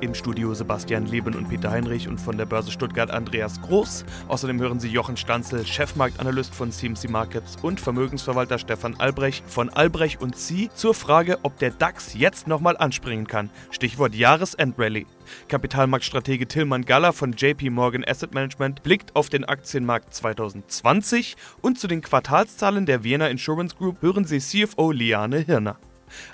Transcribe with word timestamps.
Im 0.00 0.14
Studio 0.14 0.54
Sebastian 0.54 1.04
Leben 1.04 1.34
und 1.34 1.50
Peter 1.50 1.70
Heinrich 1.70 2.08
und 2.08 2.18
von 2.18 2.38
der 2.38 2.46
Börse 2.46 2.70
Stuttgart 2.70 3.10
Andreas 3.10 3.60
Groß. 3.60 4.06
Außerdem 4.28 4.58
hören 4.58 4.80
Sie 4.80 4.88
Jochen 4.88 5.18
Stanzel, 5.18 5.66
Chefmarktanalyst 5.66 6.54
von 6.54 6.72
CMC 6.72 7.10
Markets 7.10 7.58
und 7.60 7.80
Vermögensverwalter 7.80 8.58
Stefan 8.58 8.98
Albrecht 8.98 9.44
von 9.46 9.68
Albrecht 9.68 10.22
und 10.22 10.38
Sie 10.38 10.70
zur 10.74 10.94
Frage, 10.94 11.38
ob 11.42 11.58
der 11.58 11.70
DAX 11.70 12.14
jetzt 12.14 12.46
nochmal 12.46 12.78
anspringen 12.78 13.26
kann. 13.26 13.50
Stichwort 13.70 14.14
Jahresendrallye. 14.14 15.04
Kapitalmarktstratege 15.48 16.48
Tilman 16.48 16.86
Galler 16.86 17.12
von 17.12 17.32
JP 17.32 17.68
Morgan 17.68 18.04
Asset 18.04 18.32
Management 18.32 18.82
blickt 18.82 19.14
auf 19.14 19.28
den 19.28 19.44
Aktienmarkt 19.44 20.14
2020 20.14 21.36
und 21.60 21.78
zu 21.78 21.88
den 21.88 22.00
Quartalszahlen 22.00 22.86
der 22.86 23.04
Vienna 23.04 23.26
Insurance 23.26 23.76
Group 23.76 24.00
hören 24.00 24.24
Sie 24.24 24.38
CFO 24.38 24.92
Liane 24.92 25.40
Hirner. 25.40 25.76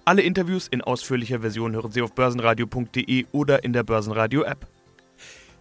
Alle 0.04 0.22
Interviews 0.22 0.68
in 0.68 0.80
ausführlicher 0.80 1.40
Version 1.40 1.74
hören 1.74 1.92
Sie 1.92 2.02
auf 2.02 2.14
börsenradio.de 2.14 3.26
oder 3.32 3.64
in 3.64 3.72
der 3.72 3.82
Börsenradio-App. 3.82 4.66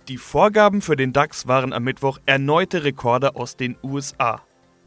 Die 0.07 0.17
Vorgaben 0.17 0.81
für 0.81 0.95
den 0.95 1.13
DAX 1.13 1.47
waren 1.47 1.73
am 1.73 1.83
Mittwoch 1.83 2.19
erneute 2.25 2.83
Rekorde 2.83 3.35
aus 3.35 3.57
den 3.57 3.75
USA. 3.83 4.41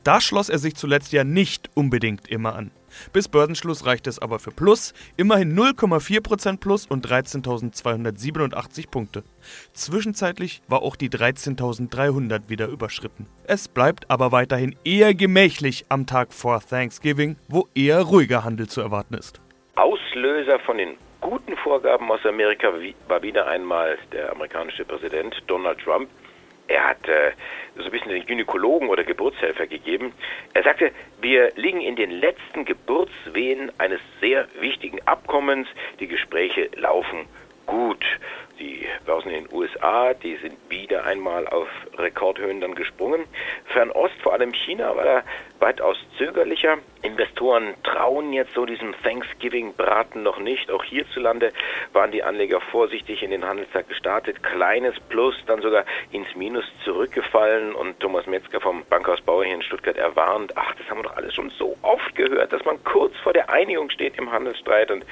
Da 0.05 0.21
schloss 0.21 0.49
er 0.49 0.59
sich 0.59 0.77
zuletzt 0.77 1.13
ja 1.13 1.25
nicht 1.25 1.71
unbedingt 1.75 2.29
immer 2.29 2.55
an. 2.55 2.71
Bis 3.13 3.29
Börsenschluss 3.29 3.87
reichte 3.87 4.11
es 4.11 4.19
aber 4.19 4.39
für 4.39 4.51
Plus, 4.51 4.95
immerhin 5.17 5.57
0,4% 5.57 6.59
Plus 6.59 6.87
und 6.87 7.07
13.287 7.07 8.91
Punkte. 8.91 9.25
Zwischenzeitlich 9.73 10.63
war 10.69 10.83
auch 10.83 10.97
die 10.97 11.11
13.300 11.11 12.49
wieder 12.49 12.69
überschritten. 12.69 13.27
Es 13.45 13.69
bleibt 13.69 14.11
aber 14.11 14.33
weiterhin 14.33 14.77
eher 14.85 15.15
gemächlich 15.15 15.87
am 15.89 16.07
Tag 16.07 16.33
vor 16.33 16.61
Thanksgiving, 16.61 17.37
wo 17.49 17.69
eher 17.75 18.03
ruhiger 18.03 18.45
Handel 18.45 18.69
zu 18.69 18.81
erwarten 18.81 19.15
ist. 19.15 19.41
Auslöser 19.77 20.59
von 20.61 20.79
den 20.79 20.97
guten 21.21 21.57
Vorgaben 21.57 22.11
aus 22.11 22.25
Amerika 22.25 22.69
war 23.09 23.23
wieder 23.23 23.47
einmal 23.47 23.99
der 24.13 24.33
amerikanische 24.33 24.85
Präsident 24.85 25.35
Donald 25.47 25.79
Trump. 25.81 26.09
Er 26.69 26.89
hat 26.89 27.09
äh, 27.09 27.33
so 27.77 27.85
ein 27.85 27.91
bisschen 27.91 28.11
den 28.11 28.27
Gynäkologen 28.27 28.89
oder 28.89 29.05
Geburtshelfer 29.05 29.67
gegeben. 29.67 30.13
Er 30.55 30.63
sagte, 30.63 30.93
wir 31.21 31.53
liegen 31.57 31.81
in 31.81 31.97
den 31.97 32.11
letzten 32.11 32.65
Geburtswehen 32.65 33.73
eines 33.79 34.01
sehr 34.21 34.47
wichtigen 34.61 35.01
Abkommens. 35.07 35.67
Die 35.99 36.07
Gespräche 36.07 36.69
laufen 36.77 37.27
gut. 37.69 38.05
Die 38.59 38.89
Börsen 39.07 39.31
in 39.31 39.45
den 39.45 39.55
USA, 39.55 40.15
die 40.15 40.35
sind 40.37 40.57
wieder 40.69 41.05
einmal 41.05 41.47
auf 41.47 41.69
Rekordhöhen 41.97 42.61
dann 42.61 42.75
gesprungen. 42.75 43.25
Fernost, 43.67 44.15
vor 44.21 44.33
allem 44.33 44.53
China, 44.53 44.97
war 44.97 45.05
da 45.05 45.23
weitaus 45.61 45.97
zögerlicher. 46.17 46.79
Investoren 47.03 47.75
trauen 47.85 48.33
jetzt 48.33 48.55
so 48.55 48.67
diesem 48.67 48.95
Thanksgiving-Braten 49.05 50.25
noch 50.25 50.41
nicht. 50.41 50.73
Auch 50.73 50.83
hierzulande 50.83 51.53
waren 51.93 52.11
die 52.11 52.25
Anleger 52.25 52.61
vorsichtig 52.61 53.23
in 53.23 53.31
den 53.31 53.45
Handelstag 53.45 53.89
gestartet. 53.89 54.43
Kleines 54.43 54.99
Plus, 55.09 55.37
dann 55.47 55.63
sogar 55.63 55.85
ins 56.11 56.35
Minus 56.35 56.65
zurückgefallen. 56.83 57.77
Und 57.77 58.01
Thomas 58.01 58.27
Metzger 58.27 58.61
vom 58.61 58.85
Bankhaus 58.87 59.21
Bauer 59.21 59.45
hier 59.45 59.55
in 59.55 59.63
Stuttgart 59.63 59.97
erwarnt, 59.97 60.53
ach, 60.57 60.75
das 60.75 60.89
haben 60.91 60.99
wir 60.99 61.05
doch 61.05 61.17
alles 61.17 61.33
schon 61.33 61.51
so 61.51 61.77
oft 61.83 62.13
gehört, 62.17 62.53
dass 62.53 62.65
man 62.65 62.83
kurz 62.83 63.17
vor 63.19 63.33
der 63.33 63.51
Einigung 63.51 63.89
steht 63.91 64.19
im 64.19 64.33
Handelsstreit 64.33 64.91
und 64.91 65.05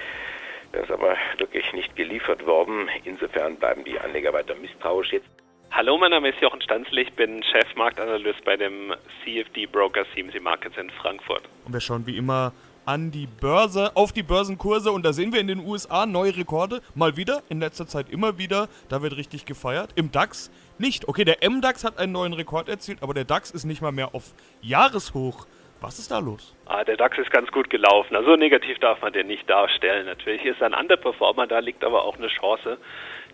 das 0.73 0.85
ist 0.85 0.91
aber 0.91 1.17
wirklich 1.39 1.73
nicht 1.73 1.95
geliefert 1.97 2.47
worden. 2.47 2.89
Insofern 3.05 3.57
bleiben 3.57 3.85
die 3.85 3.99
Anleger 3.99 4.33
weiter 4.33 4.55
misstrauisch 4.55 5.13
jetzt. 5.13 5.29
Hallo, 5.71 5.99
mein 5.99 6.11
Name 6.11 6.31
ist 6.31 6.41
Jochen 6.41 6.63
Stanzl, 6.63 6.99
ich 6.99 7.13
bin 7.15 7.43
Chefmarktanalyst 7.43 8.45
bei 8.45 8.57
dem 8.57 8.95
CFD 9.23 9.67
Broker 9.67 10.05
CMC 10.15 10.41
Markets 10.41 10.77
in 10.79 10.89
Frankfurt. 10.91 11.43
Und 11.65 11.73
wir 11.73 11.81
schauen 11.81 12.07
wie 12.07 12.17
immer 12.17 12.53
an 12.87 13.11
die 13.11 13.27
Börse, 13.27 13.95
auf 13.95 14.13
die 14.13 14.23
Börsenkurse 14.23 14.93
und 14.93 15.05
da 15.05 15.13
sehen 15.13 15.33
wir 15.33 15.41
in 15.41 15.49
den 15.49 15.67
USA 15.67 16.07
neue 16.07 16.37
Rekorde. 16.37 16.81
Mal 16.95 17.17
wieder, 17.17 17.43
in 17.49 17.59
letzter 17.59 17.87
Zeit 17.87 18.09
immer 18.11 18.39
wieder. 18.39 18.69
Da 18.89 19.03
wird 19.03 19.17
richtig 19.17 19.45
gefeiert. 19.45 19.91
Im 19.97 20.13
DAX 20.13 20.51
nicht. 20.79 21.09
Okay, 21.09 21.25
der 21.25 21.39
MDAX 21.49 21.85
hat 21.85 21.99
einen 21.99 22.13
neuen 22.13 22.33
Rekord 22.33 22.69
erzielt, 22.69 23.03
aber 23.03 23.13
der 23.13 23.25
DAX 23.25 23.51
ist 23.51 23.65
nicht 23.65 23.83
mal 23.83 23.93
mehr 23.93 24.15
auf 24.15 24.33
Jahreshoch. 24.63 25.47
Was 25.81 25.99
ist 25.99 26.11
da 26.11 26.19
los? 26.19 26.55
Ah, 26.65 26.85
der 26.85 26.97
DAX 26.97 27.19
ist 27.19 27.31
ganz 27.31 27.51
gut 27.53 27.69
gelaufen. 27.69 28.17
Also 28.17 28.35
negativ 28.37 28.79
darf 28.79 29.03
man 29.03 29.13
den 29.13 29.27
nicht 29.27 29.49
darstellen. 29.49 30.07
Natürlich 30.07 30.45
ist 30.45 30.63
ein 30.63 30.75
Underperformer, 30.75 31.47
da 31.47 31.59
liegt 31.59 31.85
aber 31.85 32.05
auch 32.05 32.17
eine 32.17 32.29
Chance, 32.29 32.79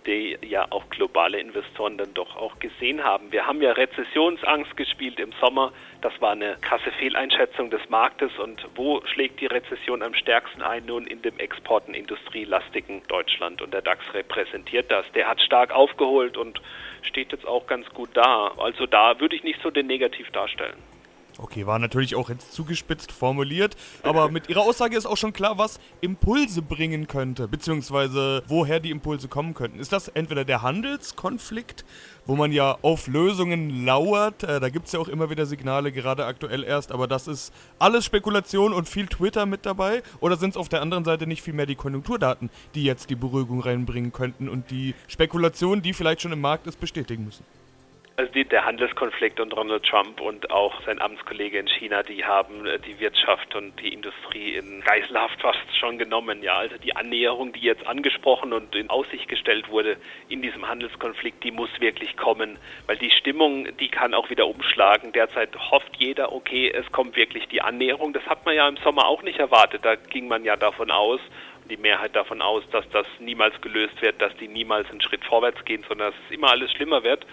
die 0.06 0.36
ja 0.42 0.66
auch 0.70 0.88
globale 0.90 1.38
Investoren 1.38 1.96
dann 1.96 2.12
doch 2.14 2.36
auch 2.36 2.58
gesehen 2.58 3.04
haben. 3.04 3.30
Wir 3.30 3.46
haben 3.46 3.62
ja 3.62 3.72
Rezessionsangst 3.72 4.76
gespielt 4.76 5.20
im 5.20 5.32
Sommer. 5.40 5.72
Das 6.00 6.12
war 6.20 6.32
eine 6.32 6.56
krasse 6.60 6.90
Fehleinschätzung 6.98 7.70
des 7.70 7.88
Marktes. 7.88 8.32
Und 8.38 8.66
wo 8.74 9.00
schlägt 9.06 9.40
die 9.40 9.46
Rezession 9.46 10.02
am 10.02 10.14
stärksten 10.14 10.62
ein? 10.62 10.84
Nun 10.86 11.06
in 11.06 11.22
dem 11.22 11.38
export- 11.38 11.86
und 11.86 11.94
industrielastigen 11.94 13.02
Deutschland. 13.06 13.62
Und 13.62 13.72
der 13.72 13.82
DAX 13.82 14.02
repräsentiert 14.12 14.90
das. 14.90 15.06
Der 15.12 15.28
hat 15.28 15.40
stark 15.40 15.72
aufgeholt 15.72 16.36
und 16.36 16.60
steht 17.02 17.30
jetzt 17.30 17.46
auch 17.46 17.66
ganz 17.68 17.88
gut 17.90 18.10
da. 18.14 18.52
Also 18.58 18.86
da 18.86 19.20
würde 19.20 19.36
ich 19.36 19.44
nicht 19.44 19.62
so 19.62 19.70
den 19.70 19.86
negativ 19.86 20.30
darstellen. 20.32 20.76
Okay, 21.38 21.66
war 21.66 21.78
natürlich 21.78 22.14
auch 22.14 22.28
jetzt 22.28 22.52
zugespitzt 22.52 23.10
formuliert, 23.10 23.74
aber 24.02 24.30
mit 24.30 24.50
Ihrer 24.50 24.60
Aussage 24.60 24.96
ist 24.96 25.06
auch 25.06 25.16
schon 25.16 25.32
klar, 25.32 25.56
was 25.56 25.80
Impulse 26.02 26.60
bringen 26.60 27.08
könnte, 27.08 27.48
beziehungsweise 27.48 28.42
woher 28.48 28.80
die 28.80 28.90
Impulse 28.90 29.28
kommen 29.28 29.54
könnten. 29.54 29.78
Ist 29.78 29.92
das 29.92 30.08
entweder 30.08 30.44
der 30.44 30.60
Handelskonflikt, 30.60 31.86
wo 32.26 32.36
man 32.36 32.52
ja 32.52 32.76
auf 32.82 33.06
Lösungen 33.06 33.84
lauert, 33.86 34.42
äh, 34.42 34.60
da 34.60 34.68
gibt 34.68 34.86
es 34.86 34.92
ja 34.92 35.00
auch 35.00 35.08
immer 35.08 35.30
wieder 35.30 35.46
Signale, 35.46 35.90
gerade 35.90 36.26
aktuell 36.26 36.64
erst, 36.64 36.92
aber 36.92 37.08
das 37.08 37.26
ist 37.26 37.52
alles 37.78 38.04
Spekulation 38.04 38.74
und 38.74 38.88
viel 38.88 39.06
Twitter 39.06 39.46
mit 39.46 39.64
dabei, 39.64 40.02
oder 40.20 40.36
sind 40.36 40.50
es 40.50 40.56
auf 40.58 40.68
der 40.68 40.82
anderen 40.82 41.04
Seite 41.04 41.26
nicht 41.26 41.42
vielmehr 41.42 41.66
die 41.66 41.76
Konjunkturdaten, 41.76 42.50
die 42.74 42.84
jetzt 42.84 43.08
die 43.08 43.16
Beruhigung 43.16 43.60
reinbringen 43.60 44.12
könnten 44.12 44.50
und 44.50 44.70
die 44.70 44.94
Spekulation, 45.08 45.80
die 45.80 45.94
vielleicht 45.94 46.20
schon 46.20 46.32
im 46.32 46.42
Markt 46.42 46.66
ist, 46.66 46.78
bestätigen 46.78 47.24
müssen? 47.24 47.44
Also 48.22 48.34
die, 48.34 48.44
der 48.44 48.64
Handelskonflikt 48.64 49.40
und 49.40 49.50
Donald 49.50 49.82
Trump 49.82 50.20
und 50.20 50.52
auch 50.52 50.80
sein 50.86 51.02
Amtskollege 51.02 51.58
in 51.58 51.66
China, 51.66 52.04
die 52.04 52.24
haben 52.24 52.64
äh, 52.66 52.78
die 52.78 53.00
Wirtschaft 53.00 53.56
und 53.56 53.72
die 53.80 53.92
Industrie 53.92 54.54
in 54.54 54.80
Geiselhaft 54.82 55.40
fast 55.40 55.58
schon 55.80 55.98
genommen. 55.98 56.40
Ja, 56.40 56.54
also 56.54 56.76
die 56.78 56.94
Annäherung, 56.94 57.52
die 57.52 57.62
jetzt 57.62 57.84
angesprochen 57.84 58.52
und 58.52 58.76
in 58.76 58.90
Aussicht 58.90 59.26
gestellt 59.26 59.68
wurde 59.70 59.96
in 60.28 60.40
diesem 60.40 60.68
Handelskonflikt, 60.68 61.42
die 61.42 61.50
muss 61.50 61.68
wirklich 61.80 62.16
kommen, 62.16 62.58
weil 62.86 62.96
die 62.96 63.10
Stimmung, 63.10 63.76
die 63.78 63.88
kann 63.88 64.14
auch 64.14 64.30
wieder 64.30 64.46
umschlagen. 64.46 65.10
Derzeit 65.10 65.50
hofft 65.72 65.96
jeder, 65.98 66.30
okay, 66.30 66.70
es 66.70 66.92
kommt 66.92 67.16
wirklich 67.16 67.48
die 67.48 67.60
Annäherung. 67.60 68.12
Das 68.12 68.24
hat 68.26 68.46
man 68.46 68.54
ja 68.54 68.68
im 68.68 68.76
Sommer 68.76 69.08
auch 69.08 69.24
nicht 69.24 69.40
erwartet. 69.40 69.84
Da 69.84 69.96
ging 69.96 70.28
man 70.28 70.44
ja 70.44 70.54
davon 70.56 70.92
aus, 70.92 71.18
die 71.68 71.76
Mehrheit 71.76 72.14
davon 72.14 72.40
aus, 72.40 72.62
dass 72.70 72.88
das 72.90 73.06
niemals 73.18 73.60
gelöst 73.60 74.00
wird, 74.00 74.22
dass 74.22 74.36
die 74.36 74.46
niemals 74.46 74.88
einen 74.90 75.00
Schritt 75.00 75.24
vorwärts 75.24 75.64
gehen, 75.64 75.84
sondern 75.88 76.12
dass 76.12 76.20
es 76.28 76.36
immer 76.36 76.52
alles 76.52 76.70
schlimmer 76.70 77.02
wird. 77.02 77.26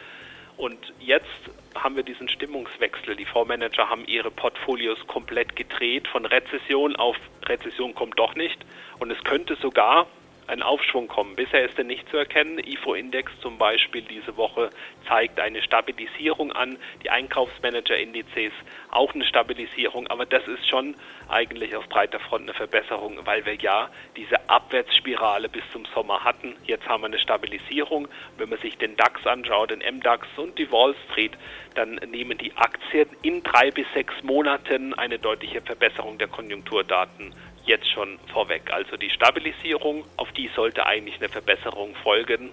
Und 0.59 0.91
jetzt 0.99 1.25
haben 1.73 1.95
wir 1.95 2.03
diesen 2.03 2.27
Stimmungswechsel. 2.27 3.15
Die 3.15 3.23
Fondsmanager 3.23 3.89
haben 3.89 4.03
ihre 4.07 4.29
Portfolios 4.29 4.97
komplett 5.07 5.55
gedreht 5.55 6.05
von 6.09 6.25
Rezession 6.25 6.97
auf 6.97 7.15
Rezession 7.45 7.95
kommt 7.95 8.19
doch 8.19 8.35
nicht. 8.35 8.59
Und 8.99 9.09
es 9.09 9.23
könnte 9.23 9.55
sogar 9.55 10.07
ein 10.49 10.63
Aufschwung 10.63 11.07
kommen. 11.07 11.35
Bisher 11.35 11.63
ist 11.63 11.77
er 11.77 11.83
nicht 11.83 12.09
zu 12.09 12.17
erkennen. 12.17 12.59
IFO-Index 12.59 13.31
zum 13.41 13.57
Beispiel 13.57 14.01
diese 14.01 14.35
Woche 14.35 14.71
zeigt 15.07 15.39
eine 15.39 15.61
Stabilisierung 15.61 16.51
an. 16.51 16.77
Die 17.03 17.09
Einkaufsmanager-Indizes 17.09 18.51
auch 18.91 19.13
eine 19.13 19.25
Stabilisierung. 19.25 20.07
Aber 20.07 20.25
das 20.25 20.47
ist 20.47 20.67
schon 20.67 20.95
eigentlich 21.27 21.75
auf 21.75 21.87
breiter 21.87 22.19
Front 22.19 22.43
eine 22.43 22.53
Verbesserung, 22.53 23.19
weil 23.25 23.45
wir 23.45 23.55
ja 23.55 23.89
diese 24.17 24.49
Abwärtsspirale 24.49 25.49
bis 25.49 25.63
zum 25.71 25.85
Sommer 25.93 26.23
hatten. 26.23 26.55
Jetzt 26.65 26.87
haben 26.87 27.03
wir 27.03 27.07
eine 27.07 27.19
Stabilisierung. 27.19 28.07
Wenn 28.37 28.49
man 28.49 28.59
sich 28.59 28.77
den 28.77 28.95
DAX 28.95 29.25
anschaut, 29.27 29.71
den 29.71 29.79
MDAX 29.79 30.27
und 30.37 30.57
die 30.57 30.71
Wall 30.71 30.95
Street, 31.09 31.33
dann 31.75 31.95
nehmen 32.09 32.37
die 32.37 32.51
Aktien 32.55 33.07
in 33.21 33.43
drei 33.43 33.69
bis 33.71 33.85
sechs 33.93 34.13
Monaten 34.23 34.93
eine 34.95 35.19
deutliche 35.19 35.61
Verbesserung 35.61 36.17
der 36.17 36.27
Konjunkturdaten 36.27 37.33
jetzt 37.69 37.89
schon 37.89 38.19
vorweg. 38.33 38.73
Also 38.73 38.97
die 38.97 39.09
Stabilisierung, 39.09 40.03
auf 40.17 40.31
die 40.33 40.49
sollte 40.55 40.85
eigentlich 40.85 41.15
eine 41.19 41.29
Verbesserung 41.29 41.95
folgen. 42.03 42.49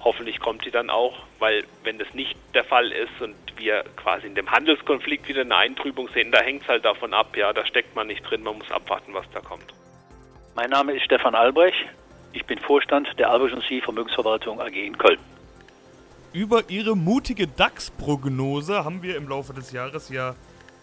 Hoffentlich 0.00 0.38
kommt 0.40 0.64
sie 0.64 0.70
dann 0.70 0.90
auch, 0.90 1.22
weil 1.38 1.64
wenn 1.84 1.98
das 1.98 2.12
nicht 2.12 2.36
der 2.54 2.64
Fall 2.64 2.92
ist 2.92 3.20
und 3.20 3.34
wir 3.56 3.84
quasi 3.96 4.26
in 4.26 4.34
dem 4.34 4.50
Handelskonflikt 4.50 5.26
wieder 5.28 5.40
eine 5.40 5.56
Eintrübung 5.56 6.08
sehen, 6.12 6.30
da 6.30 6.40
hängt 6.40 6.62
es 6.62 6.68
halt 6.68 6.84
davon 6.84 7.14
ab, 7.14 7.36
ja, 7.36 7.52
da 7.52 7.64
steckt 7.66 7.96
man 7.96 8.06
nicht 8.06 8.22
drin, 8.28 8.42
man 8.42 8.58
muss 8.58 8.70
abwarten, 8.70 9.14
was 9.14 9.26
da 9.32 9.40
kommt. 9.40 9.74
Mein 10.54 10.70
Name 10.70 10.92
ist 10.92 11.04
Stefan 11.04 11.34
Albrecht, 11.34 11.84
ich 12.32 12.44
bin 12.44 12.58
Vorstand 12.58 13.08
der 13.18 13.30
Albrecht 13.30 13.54
und 13.54 13.64
Sie 13.68 13.80
Vermögensverwaltung 13.80 14.60
AG 14.60 14.74
in 14.74 14.96
Köln. 14.98 15.18
Über 16.32 16.62
Ihre 16.68 16.96
mutige 16.96 17.48
DAX-Prognose 17.48 18.84
haben 18.84 19.02
wir 19.02 19.16
im 19.16 19.28
Laufe 19.28 19.52
des 19.54 19.72
Jahres 19.72 20.10
ja 20.10 20.36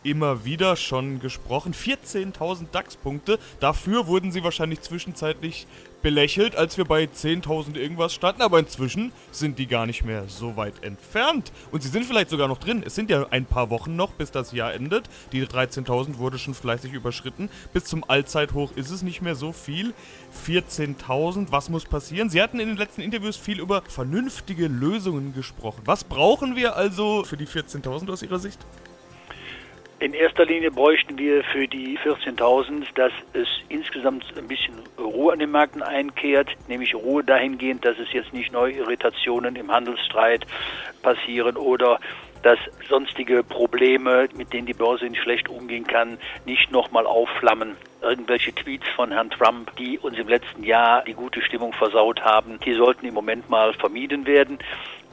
immer 0.06 0.46
wieder 0.46 0.75
schon 0.75 1.19
gesprochen. 1.19 1.74
14.000 1.74 2.68
DAX-Punkte. 2.72 3.40
Dafür 3.60 4.07
wurden 4.07 4.31
sie 4.31 4.44
wahrscheinlich 4.44 4.81
zwischenzeitlich 4.81 5.68
belächelt, 6.02 6.56
als 6.56 6.78
wir 6.78 6.86
bei 6.86 7.06
10.000 7.06 7.75
irgendwas 7.75 8.13
standen. 8.13 8.44
Aber 8.44 8.60
inzwischen 8.60 9.12
sind 9.31 9.57
die 9.57 9.66
gar 9.66 9.88
nicht 9.88 10.06
mehr 10.06 10.25
so 10.28 10.56
weit 10.56 10.84
entfernt. 10.84 11.52
Und 11.72 11.81
sie 11.81 11.90
sind 11.90 12.06
vielleicht 12.06 12.30
sogar 12.30 12.48
noch 12.48 12.60
drin. 12.60 12.84
Es 12.86 12.94
sind 12.94 13.10
ja 13.10 13.25
ein 13.31 13.46
paar 13.46 13.72
Wochen 13.72 13.96
noch, 13.96 14.12
bis 14.12 14.30
das 14.30 14.52
Jahr 14.52 14.74
endet. 14.74 15.10
Die 15.31 15.44
13.000 15.44 16.19
wurde 16.19 16.38
schon 16.38 16.54
fleißig 16.54 16.94
überschritten. 16.94 17.50
Bis 17.74 17.86
zum 17.86 18.04
Allzeithoch 18.08 18.72
ist 18.75 18.92
es 18.92 19.01
nicht 19.01 19.24
mehr 19.24 19.36
so 19.36 19.51
viel. 19.51 19.96
14.000, 20.48 21.48
was 21.50 21.69
muss 21.69 21.86
passieren? 21.86 22.30
Sie 22.30 22.42
hatten 22.42 22.60
in 22.60 22.68
den 22.68 22.78
letzten 22.78 23.01
Interviews 23.01 23.36
viel 23.36 23.60
über 23.60 23.81
vernünftige 23.81 24.68
Lösungen 24.68 25.34
gesprochen. 25.34 25.81
Was 25.86 26.04
brauchen 26.04 26.56
wir 26.56 26.75
also 26.75 27.24
für 27.24 27.38
die 27.38 27.48
14.000 27.48 28.12
aus 28.12 28.22
Ihrer 28.22 28.38
Sicht? 28.38 28.60
In 30.06 30.13
erster 30.13 30.46
Linie 30.46 30.69
bräuchten 30.69 31.18
wir 31.18 31.44
für 31.46 31.68
die 31.68 31.98
14.000, 31.98 32.86
dass 32.94 33.12
es 33.34 33.48
insgesamt 33.69 34.24
ein 34.38 34.48
bisschen 34.48 34.75
Ruhe 35.00 35.34
an 35.34 35.40
den 35.40 35.50
Märkten 35.50 35.81
einkehrt, 35.81 36.48
nämlich 36.68 36.94
Ruhe 36.94 37.24
dahingehend, 37.24 37.84
dass 37.84 37.98
es 37.98 38.13
jetzt 38.13 38.31
nicht 38.31 38.54
neue 38.54 38.74
Irritationen 38.74 39.56
im 39.56 39.72
Handelsstreit 39.72 40.46
passieren 41.02 41.57
oder 41.57 42.00
dass 42.44 42.60
sonstige 42.88 43.42
Probleme, 43.42 44.30
mit 44.36 44.54
denen 44.54 44.68
die 44.68 44.74
Börse 44.74 45.06
nicht 45.06 45.24
schlecht 45.24 45.50
umgehen 45.50 45.88
kann, 45.88 46.19
nicht 46.46 46.69
nochmal 46.72 47.08
aufflammen. 47.08 47.75
Irgendwelche 48.04 48.54
Tweets 48.54 48.86
von 48.96 49.12
Herrn 49.12 49.31
Trump, 49.31 49.75
die 49.78 49.98
uns 49.98 50.19
im 50.19 50.28
letzten 50.28 50.62
Jahr 50.62 51.04
die 51.04 51.16
gute 51.16 51.42
Stimmung 51.42 51.74
versaut 51.74 52.22
haben, 52.22 52.60
die 52.60 52.75
sollten 52.75 53.08
im 53.08 53.16
Moment 53.16 53.50
mal 53.50 53.74
vermieden 53.74 54.28
werden. 54.28 54.60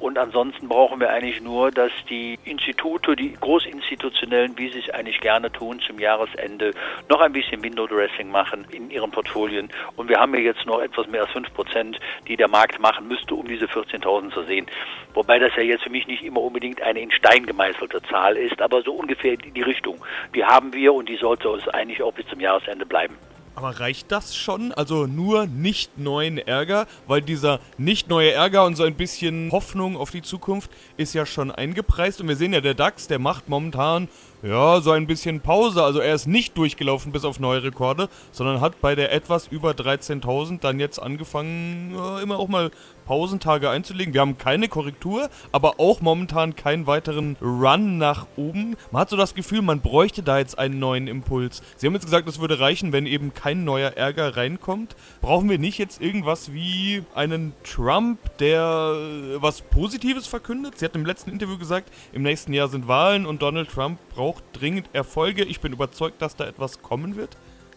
Und 0.03 0.19
ansonsten 0.19 0.67
brauchen 0.67 0.99
wir 0.99 1.11
eigentlich 1.11 1.41
nur, 1.41 1.71
dass 1.71 1.93
die 2.11 2.37
Institute, 2.45 3.15
die 3.15 3.35
großinstitutionellen, 3.35 4.59
wie 4.59 4.69
sie 4.69 4.81
es 4.81 4.91
eigentlich 4.91 5.21
gerne 5.21 5.51
tun, 5.53 5.79
zum 5.79 6.01
Jahresende 6.01 6.73
noch 7.09 7.21
ein 7.21 7.33
bisschen 7.33 7.63
Window 7.63 7.87
Dressing 7.87 8.29
machen 8.29 8.67
in 8.73 8.91
ihren 8.91 9.13
Portfolien. 9.13 9.71
Und 9.95 10.09
wir 10.09 10.19
haben 10.19 10.35
ja 10.35 10.41
jetzt 10.41 10.67
noch 10.67 10.81
etwas 10.81 11.07
mehr 11.07 11.21
als 11.21 11.31
5 11.31 11.55
Prozent, 11.55 12.01
die 12.27 12.37
der 12.37 12.49
Markt 12.49 12.81
machen 12.81 13.07
müsste, 13.07 13.37
um 13.37 13.47
diese 13.47 13.67
14.000 13.67 14.35
zu 14.35 14.43
sehen. 14.43 14.67
Wobei 15.15 15.39
das 15.39 15.55
ja 15.55 15.63
jetzt 15.63 15.85
für 15.85 15.91
mich 15.91 16.09
nicht 16.09 16.25
immer 16.25 16.41
unbedingt 16.41 16.83
eine 16.83 17.01
in 17.01 17.13
Stein 17.13 17.47
gemeißelte 17.47 18.03
Zahl 18.03 18.37
ist, 18.37 18.61
aber 18.61 18.83
so 18.83 18.95
ungefähr 18.95 19.37
die 19.37 19.63
Richtung. 19.63 20.05
Die 20.35 20.45
haben 20.45 20.73
wir 20.73 20.95
und 20.95 21.09
die 21.09 21.17
sollte 21.17 21.49
uns 21.49 21.69
eigentlich 21.69 22.03
auch 22.03 22.13
bis 22.13 22.27
zum 22.27 22.41
Jahresende 22.41 22.87
bleiben. 22.87 23.17
Aber 23.55 23.81
reicht 23.81 24.11
das 24.11 24.35
schon? 24.35 24.73
Also 24.73 25.07
nur 25.07 25.47
nicht 25.47 25.99
neuen 25.99 26.39
Ärger? 26.39 26.87
Weil 27.07 27.21
dieser 27.21 27.61
nicht 27.77 28.09
neue 28.09 28.33
Ärger 28.33 28.65
und 28.65 28.77
so 28.77 28.85
ein 28.85 28.95
bisschen 28.95 29.53
Hoffnung 29.53 29.97
auf 29.97 30.11
die 30.11 30.23
Zukunft 30.23 30.71
ist 30.97 31.15
ja 31.15 31.27
schon 31.27 31.51
eingepreist. 31.51 32.21
Und 32.21 32.29
wir 32.29 32.37
sehen 32.37 32.55
ja, 32.55 32.63
der 32.63 32.75
DAX, 32.75 33.09
der 33.09 33.19
macht 33.19 33.49
momentan 33.49 34.09
ja, 34.43 34.81
so 34.81 34.91
ein 34.91 35.07
bisschen 35.07 35.41
Pause. 35.41 35.83
Also 35.83 36.01
er 36.01 36.15
ist 36.15 36.27
nicht 36.27 36.57
durchgelaufen 36.57 37.13
bis 37.13 37.25
auf 37.25 37.39
neue 37.39 37.63
Rekorde, 37.63 38.09
sondern 38.33 38.61
hat 38.61 38.81
bei 38.81 38.95
der 38.95 39.13
etwas 39.13 39.47
über 39.47 39.71
13.000 39.71 40.61
dann 40.61 40.81
jetzt 40.81 40.99
angefangen, 40.99 41.95
ja, 41.95 42.21
immer 42.21 42.39
auch 42.39 42.49
mal 42.49 42.71
Pausentage 43.05 43.69
einzulegen. 43.71 44.15
Wir 44.15 44.21
haben 44.21 44.39
keine 44.39 44.69
Korrektur, 44.69 45.29
aber 45.51 45.79
auch 45.79 46.01
momentan 46.01 46.57
keinen 46.57 46.87
weiteren 46.87 47.37
Run 47.41 47.99
nach 47.99 48.27
oben. 48.37 48.77
Man 48.91 49.03
hat 49.03 49.11
so 49.11 49.17
das 49.17 49.35
Gefühl, 49.35 49.63
man 49.63 49.81
bräuchte 49.81 50.23
da 50.23 50.39
jetzt 50.39 50.59
einen 50.59 50.79
neuen 50.79 51.09
Impuls. 51.09 51.63
Sie 51.77 51.87
haben 51.87 51.95
jetzt 51.95 52.05
gesagt, 52.05 52.29
es 52.29 52.41
würde 52.41 52.61
reichen, 52.61 52.93
wenn 52.93 53.07
eben 53.07 53.35
kein 53.35 53.65
neuer 53.65 53.91
Ärger 53.91 54.37
reinkommt. 54.37 54.97
Brauchen 55.21 55.49
wir 55.49 55.59
nicht 55.59 55.79
jetzt 55.79 56.01
irgendwas 56.01 56.53
wie 56.53 57.03
einen 57.15 57.53
Trump, 57.65 58.19
der 58.39 58.97
was 59.37 59.63
Positives 59.63 60.27
verkündet? 60.27 60.79
Sie 60.79 60.85
hat 60.85 60.95
im 60.95 61.07
letzten 61.07 61.31
Interview 61.31 61.59
gesagt, 61.59 61.91
im 62.13 62.23
nächsten 62.23 62.53
Jahr 62.53 62.69
sind 62.69 62.89
Wahlen 62.89 63.27
und 63.27 63.43
Donald 63.43 63.71
Trump 63.71 63.99
braucht 64.15 64.45
dringend 64.53 64.89
Erfolge. 64.93 65.45
Ich 65.45 65.61
bin 65.61 65.73
überzeugt, 65.73 66.23
dass 66.23 66.37
da 66.37 66.47
etwas 66.47 66.83
kommen 66.83 67.17
wird. 67.17 67.37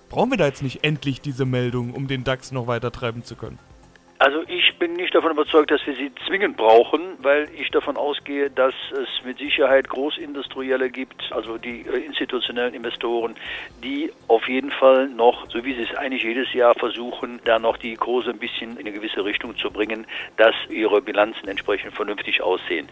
Brauchen 0.09 0.31
wir 0.31 0.37
da 0.37 0.45
jetzt 0.45 0.63
nicht 0.63 0.83
endlich 0.83 1.21
diese 1.21 1.45
Meldung, 1.45 1.93
um 1.93 2.07
den 2.07 2.23
DAX 2.23 2.51
noch 2.51 2.67
weiter 2.67 2.91
treiben 2.91 3.23
zu 3.23 3.35
können? 3.35 3.59
Also 4.19 4.43
ich 4.75 4.79
bin 4.79 4.91
nicht 4.97 5.15
davon 5.15 5.31
überzeugt, 5.31 5.71
dass 5.71 5.87
wir 5.87 5.95
sie 5.95 6.11
zwingend 6.27 6.57
brauchen, 6.57 6.99
weil 7.19 7.47
ich 7.57 7.71
davon 7.71 7.95
ausgehe, 7.95 8.49
dass 8.49 8.73
es 8.91 9.07
mit 9.23 9.37
Sicherheit 9.37 9.87
Großindustrielle 9.87 10.89
gibt, 10.89 11.31
also 11.31 11.57
die 11.57 11.85
äh, 11.87 11.99
institutionellen 12.05 12.73
Investoren, 12.73 13.35
die 13.81 14.11
auf 14.27 14.49
jeden 14.49 14.71
Fall 14.71 15.07
noch, 15.07 15.49
so 15.49 15.63
wie 15.63 15.75
sie 15.75 15.83
es 15.83 15.95
eigentlich 15.95 16.23
jedes 16.23 16.51
Jahr 16.51 16.75
versuchen, 16.75 17.39
da 17.45 17.57
noch 17.57 17.77
die 17.77 17.95
Kurse 17.95 18.31
ein 18.31 18.37
bisschen 18.37 18.71
in 18.71 18.79
eine 18.79 18.91
gewisse 18.91 19.23
Richtung 19.23 19.55
zu 19.55 19.71
bringen, 19.71 20.05
dass 20.35 20.53
ihre 20.67 21.01
Bilanzen 21.01 21.47
entsprechend 21.47 21.93
vernünftig 21.93 22.41
aussehen. 22.41 22.89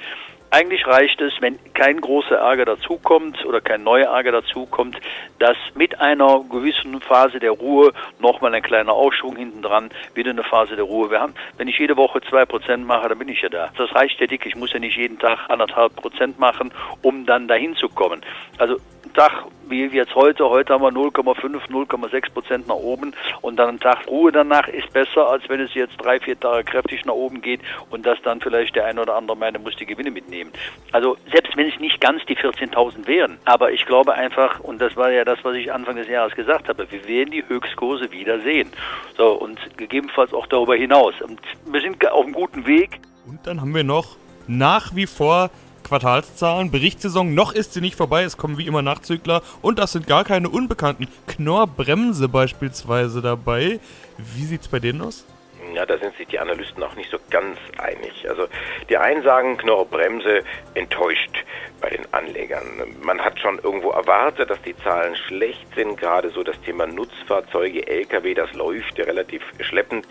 Eigentlich 0.53 0.85
reicht 0.85 1.19
es, 1.19 1.33
wenn 1.39 1.57
kein 1.73 1.99
großer 1.99 2.35
Ärger 2.35 2.65
dazukommt 2.65 3.43
oder 3.43 3.59
kein 3.59 3.81
neuer 3.81 4.13
Ärger 4.13 4.33
dazukommt, 4.33 5.01
dass 5.39 5.57
mit 5.73 5.99
einer 5.99 6.45
gewissen 6.47 7.01
Phase 7.01 7.39
der 7.39 7.49
Ruhe 7.49 7.91
nochmal 8.19 8.53
ein 8.53 8.61
kleiner 8.61 8.93
Aufschwung 8.93 9.35
hinten 9.35 9.63
dran, 9.63 9.89
wieder 10.13 10.29
eine 10.29 10.43
Phase 10.43 10.75
der 10.75 10.85
Ruhe. 10.85 11.09
Wir 11.09 11.21
haben, 11.21 11.33
wenn 11.57 11.67
ich 11.67 11.72
jede 11.77 11.97
Woche 11.97 12.21
zwei 12.29 12.45
Prozent 12.45 12.85
mache, 12.85 13.09
dann 13.09 13.19
bin 13.19 13.29
ich 13.29 13.41
ja 13.41 13.49
da. 13.49 13.71
Das 13.77 13.93
reicht 13.95 14.19
ja 14.19 14.27
dick. 14.27 14.45
Ich 14.45 14.55
muss 14.55 14.73
ja 14.73 14.79
nicht 14.79 14.97
jeden 14.97 15.19
Tag 15.19 15.39
anderthalb 15.49 15.95
Prozent 15.95 16.39
machen, 16.39 16.71
um 17.01 17.25
dann 17.25 17.47
dahin 17.47 17.75
zu 17.75 17.89
kommen. 17.89 18.21
Also 18.57 18.77
Tag 19.13 19.45
wie 19.69 19.85
jetzt 19.87 20.13
heute, 20.15 20.49
heute 20.49 20.73
haben 20.73 20.83
wir 20.83 20.91
0,5, 20.91 21.69
0,6 21.69 22.31
Prozent 22.31 22.67
nach 22.67 22.75
oben 22.75 23.13
und 23.41 23.57
dann 23.57 23.69
ein 23.69 23.79
Tag 23.79 24.07
Ruhe 24.07 24.31
danach 24.31 24.67
ist 24.67 24.91
besser, 24.93 25.27
als 25.29 25.47
wenn 25.49 25.61
es 25.61 25.73
jetzt 25.73 25.97
drei, 25.97 26.19
vier 26.19 26.39
Tage 26.39 26.63
kräftig 26.63 27.05
nach 27.05 27.13
oben 27.13 27.41
geht 27.41 27.61
und 27.89 28.05
dass 28.05 28.21
dann 28.23 28.41
vielleicht 28.41 28.75
der 28.75 28.85
eine 28.85 29.01
oder 29.01 29.15
andere 29.15 29.37
meint, 29.37 29.55
er 29.55 29.61
muss 29.61 29.75
die 29.75 29.85
Gewinne 29.85 30.11
mitnehmen. 30.11 30.51
Also 30.91 31.17
selbst 31.31 31.55
wenn 31.55 31.67
es 31.67 31.79
nicht 31.79 32.01
ganz 32.01 32.25
die 32.25 32.35
14.000 32.35 33.07
wären, 33.07 33.37
aber 33.45 33.71
ich 33.71 33.85
glaube 33.85 34.13
einfach, 34.13 34.59
und 34.59 34.79
das 34.79 34.95
war 34.95 35.11
ja 35.11 35.23
das, 35.25 35.39
was 35.43 35.55
ich 35.55 35.71
Anfang 35.71 35.95
des 35.95 36.07
Jahres 36.07 36.35
gesagt 36.35 36.67
habe, 36.67 36.85
wir 36.91 37.07
werden 37.07 37.31
die 37.31 37.47
Höchstkurse 37.47 38.11
wieder 38.11 38.39
sehen. 38.41 38.69
So, 39.17 39.33
und 39.33 39.59
gegebenenfalls 39.77 40.33
auch 40.33 40.47
darüber 40.47 40.75
hinaus. 40.75 41.13
Und 41.21 41.39
wir 41.65 41.81
sind 41.81 42.05
auf 42.11 42.25
einem 42.25 42.33
guten 42.33 42.65
Weg. 42.67 42.99
Und 43.25 43.39
dann 43.45 43.61
haben 43.61 43.73
wir 43.73 43.83
noch 43.83 44.17
nach 44.47 44.95
wie 44.95 45.07
vor 45.07 45.49
Quartalszahlen, 45.83 46.71
Berichtssaison, 46.71 47.33
noch 47.33 47.51
ist 47.51 47.73
sie 47.73 47.81
nicht 47.81 47.95
vorbei, 47.95 48.23
es 48.23 48.37
kommen 48.37 48.57
wie 48.57 48.65
immer 48.65 48.81
Nachzügler 48.81 49.41
und 49.61 49.79
das 49.79 49.91
sind 49.91 50.07
gar 50.07 50.23
keine 50.23 50.49
Unbekannten. 50.49 51.07
Knorr 51.27 51.67
Bremse 51.67 52.27
beispielsweise 52.29 53.21
dabei. 53.21 53.79
Wie 54.17 54.45
sieht's 54.45 54.67
bei 54.67 54.79
denen 54.79 55.01
aus? 55.01 55.25
Ja, 55.73 55.85
da 55.85 55.97
sind 55.97 56.15
sich 56.17 56.27
die 56.27 56.39
Analysten 56.39 56.83
auch 56.83 56.95
nicht 56.95 57.09
so 57.09 57.17
ganz 57.31 57.57
einig. 57.77 58.29
Also 58.29 58.47
die 58.89 58.97
einen 58.97 59.23
sagen, 59.23 59.57
Knorr-Bremse 59.57 60.41
enttäuscht 60.75 61.43
bei 61.81 61.89
den 61.89 62.05
Anlegern. 62.13 62.95
Man 63.01 63.19
hat 63.19 63.39
schon 63.39 63.59
irgendwo 63.59 63.89
erwartet, 63.89 64.49
dass 64.49 64.61
die 64.61 64.77
Zahlen 64.77 65.15
schlecht 65.15 65.73
sind, 65.75 65.99
gerade 65.99 66.29
so 66.29 66.43
das 66.43 66.59
Thema 66.61 66.85
Nutzfahrzeuge, 66.85 67.87
Lkw, 67.87 68.33
das 68.35 68.53
läuft 68.53 68.97
ja 68.97 69.05
relativ 69.05 69.41
schleppend 69.59 70.07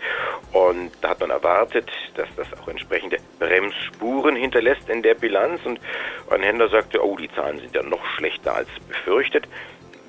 und 0.51 0.91
da 1.01 1.09
hat 1.09 1.21
man 1.21 1.29
erwartet, 1.29 1.89
dass 2.15 2.27
das 2.35 2.47
auch 2.59 2.67
entsprechende 2.67 3.17
Bremsspuren 3.39 4.35
hinterlässt 4.35 4.89
in 4.89 5.01
der 5.01 5.15
Bilanz 5.15 5.65
und 5.65 5.79
ein 6.29 6.43
Händler 6.43 6.69
sagte, 6.69 7.03
oh, 7.03 7.15
die 7.15 7.31
Zahlen 7.33 7.59
sind 7.59 7.73
ja 7.73 7.83
noch 7.83 8.05
schlechter 8.17 8.55
als 8.55 8.69
befürchtet. 8.87 9.47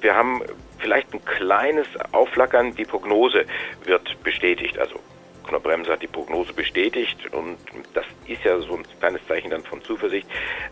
Wir 0.00 0.14
haben 0.14 0.42
vielleicht 0.78 1.14
ein 1.14 1.24
kleines 1.24 1.86
Aufflackern, 2.12 2.74
die 2.74 2.84
Prognose 2.84 3.46
wird 3.84 4.22
bestätigt, 4.22 4.78
also 4.78 5.00
Knorr-Bremse 5.44 5.92
hat 5.92 6.02
die 6.02 6.06
Prognose 6.06 6.52
bestätigt 6.52 7.32
und 7.32 7.58
das 7.92 8.04
ist 8.26 8.44
ja 8.44 8.58
so 8.60 8.74
ein 8.74 8.84
kleines 8.98 9.26
Zeichen 9.26 9.50
dann 9.50 9.62
von 9.62 9.82
Zuversicht. 9.82 10.26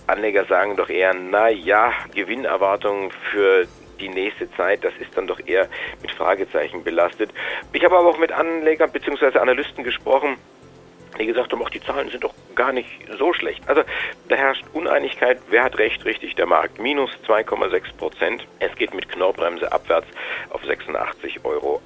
Anleger 0.06 0.44
sagen 0.46 0.76
doch 0.76 0.88
eher, 0.88 1.14
na 1.14 1.48
ja, 1.48 1.92
Gewinnerwartungen 2.14 3.10
für 3.30 3.66
die 4.00 4.08
nächste 4.08 4.50
Zeit, 4.54 4.84
das 4.84 4.92
ist 4.98 5.16
dann 5.16 5.26
doch 5.26 5.40
eher 5.46 5.68
mit 6.00 6.10
Fragezeichen 6.10 6.82
belastet. 6.82 7.30
Ich 7.72 7.84
habe 7.84 7.96
aber 7.96 8.08
auch 8.08 8.18
mit 8.18 8.32
Anlegern 8.32 8.90
bzw. 8.90 9.38
Analysten 9.38 9.84
gesprochen, 9.84 10.36
die 11.18 11.26
gesagt 11.26 11.52
haben, 11.52 11.62
auch 11.62 11.70
die 11.70 11.80
Zahlen 11.80 12.10
sind 12.10 12.24
doch 12.24 12.34
gar 12.54 12.72
nicht 12.72 12.88
so 13.18 13.32
schlecht. 13.32 13.62
Also 13.68 13.82
da 14.28 14.36
herrscht 14.36 14.64
Uneinigkeit, 14.72 15.38
wer 15.50 15.64
hat 15.64 15.78
recht, 15.78 16.04
richtig, 16.04 16.34
der 16.34 16.46
Markt. 16.46 16.80
Minus 16.80 17.10
2,6 17.26 17.96
Prozent. 17.96 18.46
Es 18.58 18.74
geht 18.76 18.94
mit 18.94 19.08
Knorrbremse 19.08 19.70
abwärts 19.70 20.08
auf 20.50 20.62
86,81 20.62 21.44
Euro. 21.44 21.80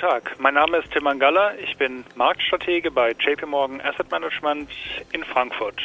Tag, 0.00 0.34
mein 0.38 0.54
Name 0.54 0.78
ist 0.78 0.90
Tim 0.92 1.04
Mangala, 1.04 1.52
ich 1.62 1.76
bin 1.76 2.04
Marktstratege 2.14 2.90
bei 2.90 3.10
JP 3.10 3.44
Morgan 3.44 3.82
Asset 3.82 4.10
Management 4.10 4.70
in 5.12 5.22
Frankfurt. 5.24 5.78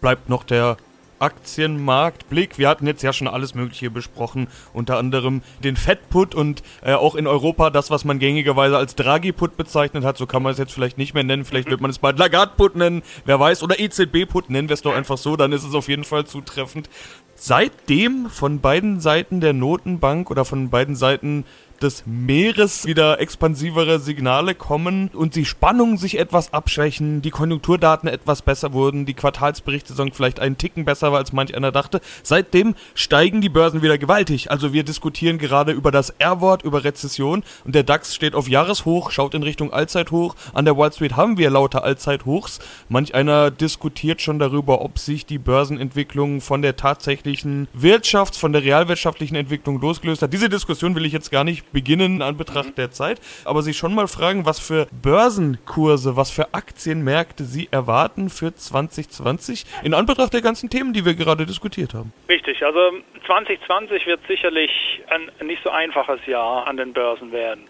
Bleibt 0.00 0.30
noch 0.30 0.44
der 0.44 0.78
Aktienmarktblick. 1.18 2.56
Wir 2.56 2.66
hatten 2.66 2.86
jetzt 2.86 3.02
ja 3.02 3.12
schon 3.12 3.28
alles 3.28 3.54
Mögliche 3.54 3.90
besprochen, 3.90 4.48
unter 4.72 4.96
anderem 4.96 5.42
den 5.62 5.76
Fed-Put 5.76 6.34
und 6.34 6.62
äh, 6.82 6.94
auch 6.94 7.14
in 7.14 7.26
Europa 7.26 7.68
das, 7.68 7.90
was 7.90 8.06
man 8.06 8.18
gängigerweise 8.18 8.78
als 8.78 8.94
Draghi-Put 8.94 9.58
bezeichnet 9.58 10.02
hat. 10.02 10.16
So 10.16 10.26
kann 10.26 10.42
man 10.42 10.52
es 10.52 10.58
jetzt 10.58 10.72
vielleicht 10.72 10.96
nicht 10.96 11.12
mehr 11.12 11.24
nennen. 11.24 11.44
Vielleicht 11.44 11.68
wird 11.68 11.82
man 11.82 11.90
es 11.90 11.98
bald 11.98 12.18
Lagarde-Put 12.18 12.74
nennen, 12.74 13.02
wer 13.26 13.38
weiß. 13.38 13.62
Oder 13.62 13.78
EZB-Put 13.78 14.48
nennen 14.48 14.70
wir 14.70 14.74
es 14.74 14.82
doch 14.82 14.94
einfach 14.94 15.18
so, 15.18 15.36
dann 15.36 15.52
ist 15.52 15.64
es 15.64 15.74
auf 15.74 15.88
jeden 15.88 16.04
Fall 16.04 16.24
zutreffend. 16.24 16.88
Seitdem 17.34 18.30
von 18.30 18.60
beiden 18.60 19.00
Seiten 19.00 19.40
der 19.40 19.52
Notenbank 19.52 20.30
oder 20.30 20.44
von 20.44 20.70
beiden 20.70 20.96
Seiten 20.96 21.44
des 21.82 22.04
Meeres 22.06 22.86
wieder 22.86 23.20
expansivere 23.20 23.98
Signale 23.98 24.54
kommen 24.54 25.08
und 25.12 25.34
die 25.34 25.44
Spannungen 25.44 25.98
sich 25.98 26.18
etwas 26.18 26.52
abschwächen, 26.52 27.22
die 27.22 27.30
Konjunkturdaten 27.30 28.08
etwas 28.08 28.42
besser 28.42 28.72
wurden, 28.72 29.06
die 29.06 29.14
Quartalsberichtssaison 29.14 30.12
vielleicht 30.12 30.40
einen 30.40 30.58
Ticken 30.58 30.84
besser 30.84 31.12
war, 31.12 31.18
als 31.18 31.32
manch 31.32 31.54
einer 31.54 31.72
dachte. 31.72 32.00
Seitdem 32.22 32.74
steigen 32.94 33.40
die 33.40 33.48
Börsen 33.48 33.82
wieder 33.82 33.98
gewaltig. 33.98 34.50
Also 34.50 34.72
wir 34.72 34.82
diskutieren 34.82 35.38
gerade 35.38 35.72
über 35.72 35.90
das 35.90 36.10
R-Wort, 36.10 36.62
über 36.64 36.84
Rezession 36.84 37.44
und 37.64 37.74
der 37.74 37.82
DAX 37.82 38.14
steht 38.14 38.34
auf 38.34 38.48
Jahreshoch, 38.48 39.10
schaut 39.10 39.34
in 39.34 39.42
Richtung 39.42 39.72
Allzeithoch. 39.72 40.34
An 40.52 40.64
der 40.64 40.76
Wall 40.76 40.92
Street 40.92 41.16
haben 41.16 41.38
wir 41.38 41.50
lauter 41.50 41.84
Allzeithochs. 41.84 42.58
Manch 42.88 43.14
einer 43.14 43.50
diskutiert 43.50 44.20
schon 44.20 44.38
darüber, 44.38 44.80
ob 44.82 44.98
sich 44.98 45.26
die 45.26 45.38
Börsenentwicklung 45.38 46.40
von 46.40 46.62
der 46.62 46.76
tatsächlichen 46.76 47.68
Wirtschafts-, 47.78 48.38
von 48.38 48.52
der 48.52 48.62
realwirtschaftlichen 48.62 49.36
Entwicklung 49.36 49.80
losgelöst 49.80 50.22
hat. 50.22 50.32
Diese 50.32 50.48
Diskussion 50.48 50.94
will 50.94 51.04
ich 51.04 51.12
jetzt 51.12 51.30
gar 51.30 51.44
nicht 51.44 51.67
beginnen 51.72 52.22
an 52.22 52.36
Betracht 52.36 52.78
der 52.78 52.90
Zeit, 52.90 53.20
aber 53.44 53.62
sich 53.62 53.76
schon 53.76 53.94
mal 53.94 54.08
fragen, 54.08 54.46
was 54.46 54.58
für 54.58 54.86
Börsenkurse, 55.02 56.16
was 56.16 56.30
für 56.30 56.54
Aktienmärkte 56.54 57.44
Sie 57.44 57.68
erwarten 57.70 58.30
für 58.30 58.54
2020 58.54 59.64
in 59.82 59.94
Anbetracht 59.94 60.32
der 60.32 60.42
ganzen 60.42 60.70
Themen, 60.70 60.92
die 60.92 61.04
wir 61.04 61.14
gerade 61.14 61.46
diskutiert 61.46 61.94
haben. 61.94 62.12
Richtig, 62.28 62.64
also 62.64 62.80
2020 63.26 64.06
wird 64.06 64.20
sicherlich 64.26 64.70
ein 65.08 65.46
nicht 65.46 65.62
so 65.62 65.70
einfaches 65.70 66.24
Jahr 66.26 66.66
an 66.66 66.76
den 66.76 66.92
Börsen 66.92 67.32
werden. 67.32 67.68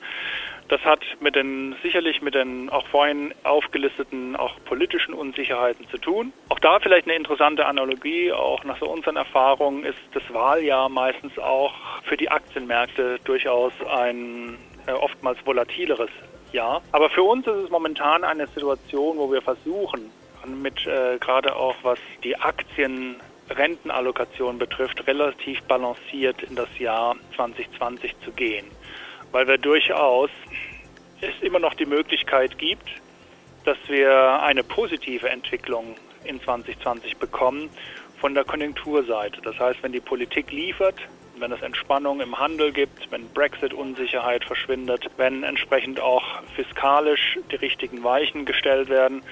Das 0.68 0.84
hat 0.84 1.00
mit 1.20 1.34
den, 1.34 1.74
sicherlich 1.82 2.20
mit 2.20 2.34
den 2.34 2.68
auch 2.68 2.86
vorhin 2.88 3.32
aufgelisteten 3.42 4.36
auch 4.36 4.54
politischen 4.66 5.14
Unsicherheiten 5.14 5.88
zu 5.88 5.96
tun. 5.96 6.32
Auch 6.50 6.58
da 6.58 6.78
vielleicht 6.78 7.06
eine 7.06 7.16
interessante 7.16 7.64
Analogie, 7.64 8.32
auch 8.32 8.64
nach 8.64 8.78
so 8.78 8.86
unseren 8.86 9.16
Erfahrungen 9.16 9.84
ist 9.84 9.98
das 10.12 10.22
Wahljahr 10.30 10.90
meistens 10.90 11.38
auch 11.38 11.72
für 12.04 12.18
die 12.18 12.30
Aktienmärkte 12.30 13.18
durchaus 13.24 13.72
ein 13.90 14.58
äh, 14.86 14.92
oftmals 14.92 15.38
volatileres 15.46 16.10
Jahr. 16.52 16.82
Aber 16.92 17.08
für 17.08 17.22
uns 17.22 17.46
ist 17.46 17.64
es 17.64 17.70
momentan 17.70 18.22
eine 18.22 18.46
Situation, 18.48 19.16
wo 19.16 19.32
wir 19.32 19.40
versuchen, 19.40 20.10
mit 20.46 20.86
äh, 20.86 21.16
gerade 21.18 21.56
auch 21.56 21.76
was 21.82 21.98
die 22.22 22.36
Aktien 22.36 23.16
Rentenallokation 23.48 24.58
betrifft, 24.58 25.06
relativ 25.06 25.62
balanciert 25.62 26.42
in 26.42 26.56
das 26.56 26.68
Jahr 26.78 27.16
2020 27.36 28.14
zu 28.20 28.32
gehen 28.32 28.66
weil 29.32 29.46
wir 29.46 29.58
durchaus 29.58 30.30
es 31.20 31.42
immer 31.42 31.58
noch 31.58 31.74
die 31.74 31.86
Möglichkeit 31.86 32.58
gibt, 32.58 32.88
dass 33.64 33.78
wir 33.88 34.42
eine 34.42 34.62
positive 34.62 35.28
Entwicklung 35.28 35.96
in 36.24 36.40
2020 36.40 37.16
bekommen 37.16 37.70
von 38.20 38.34
der 38.34 38.44
Konjunkturseite. 38.44 39.40
Das 39.42 39.58
heißt, 39.58 39.82
wenn 39.82 39.92
die 39.92 40.00
Politik 40.00 40.50
liefert, 40.50 40.96
wenn 41.40 41.52
es 41.52 41.62
Entspannung 41.62 42.20
im 42.20 42.38
Handel 42.38 42.72
gibt, 42.72 43.10
wenn 43.10 43.28
Brexit-Unsicherheit 43.28 44.44
verschwindet, 44.44 45.08
wenn 45.16 45.44
entsprechend 45.44 46.00
auch 46.00 46.24
fiskalisch 46.56 47.38
die 47.50 47.56
richtigen 47.56 48.02
Weichen 48.02 48.44
gestellt 48.44 48.88
werden, 48.88 49.22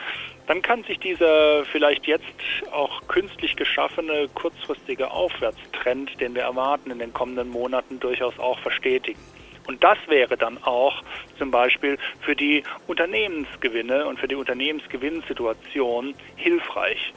dann 0.47 0.63
kann 0.63 0.85
sich 0.85 0.99
dieser 1.01 1.65
vielleicht 1.65 2.07
jetzt 2.07 2.25
auch 2.71 3.09
künstlich 3.09 3.57
geschaffene 3.57 4.29
kurzfristige 4.35 5.11
Aufwärtstrend, 5.11 6.21
den 6.21 6.35
wir 6.35 6.43
erwarten 6.43 6.91
in 6.93 7.01
den 7.01 7.13
kommenden 7.13 7.49
Monaten, 7.49 7.99
durchaus 7.99 8.39
auch 8.39 8.59
verstetigen. 8.61 9.21
Und 9.67 9.83
das 9.83 9.99
wäre 10.07 10.37
dann 10.37 10.59
auch 10.59 11.03
zum 11.39 11.51
Beispiel 11.51 11.99
für 12.21 12.37
die 12.37 12.65
Unternehmensgewinne 12.87 14.07
und 14.07 14.21
für 14.21 14.29
die 14.29 14.37
Unternehmensgewinnsituation 14.37 16.15
hilfreich. 16.37 17.15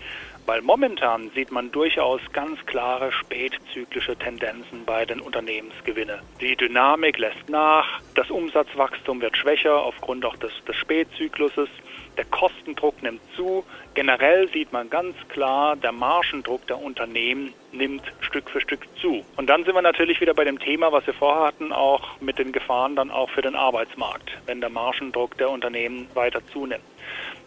Weil 0.49 0.63
momentan 0.63 1.29
sieht 1.35 1.51
man 1.51 1.71
durchaus 1.71 2.21
ganz 2.33 2.65
klare 2.65 3.11
spätzyklische 3.11 4.15
Tendenzen 4.15 4.83
bei 4.83 5.05
den 5.05 5.21
Unternehmensgewinnen. 5.21 6.21
Die 6.41 6.55
Dynamik 6.55 7.19
lässt 7.19 7.47
nach, 7.49 8.01
das 8.15 8.31
Umsatzwachstum 8.31 9.21
wird 9.21 9.37
schwächer 9.37 9.79
aufgrund 9.83 10.25
auch 10.25 10.35
des, 10.37 10.51
des 10.67 10.75
Spätzykluses 10.75 11.69
der 12.17 12.25
Kostendruck 12.25 13.03
nimmt 13.03 13.21
zu. 13.35 13.63
Generell 13.93 14.49
sieht 14.49 14.73
man 14.73 14.89
ganz 14.89 15.15
klar, 15.27 15.75
der 15.75 15.91
Margendruck 15.91 16.65
der 16.65 16.81
Unternehmen 16.81 17.53
nimmt 17.71 18.01
Stück 18.21 18.49
für 18.49 18.59
Stück 18.59 18.87
zu. 18.99 19.23
Und 19.37 19.51
dann 19.51 19.65
sind 19.65 19.75
wir 19.75 19.83
natürlich 19.83 20.19
wieder 20.19 20.33
bei 20.33 20.45
dem 20.45 20.57
Thema, 20.57 20.91
was 20.91 21.05
wir 21.05 21.13
vorher 21.13 21.45
hatten, 21.45 21.71
auch 21.71 22.19
mit 22.21 22.39
den 22.39 22.53
Gefahren 22.53 22.95
dann 22.95 23.11
auch 23.11 23.29
für 23.29 23.43
den 23.43 23.53
Arbeitsmarkt, 23.53 24.31
wenn 24.47 24.61
der 24.61 24.71
Margendruck 24.71 25.37
der 25.37 25.51
Unternehmen 25.51 26.07
weiter 26.15 26.41
zunimmt. 26.47 26.81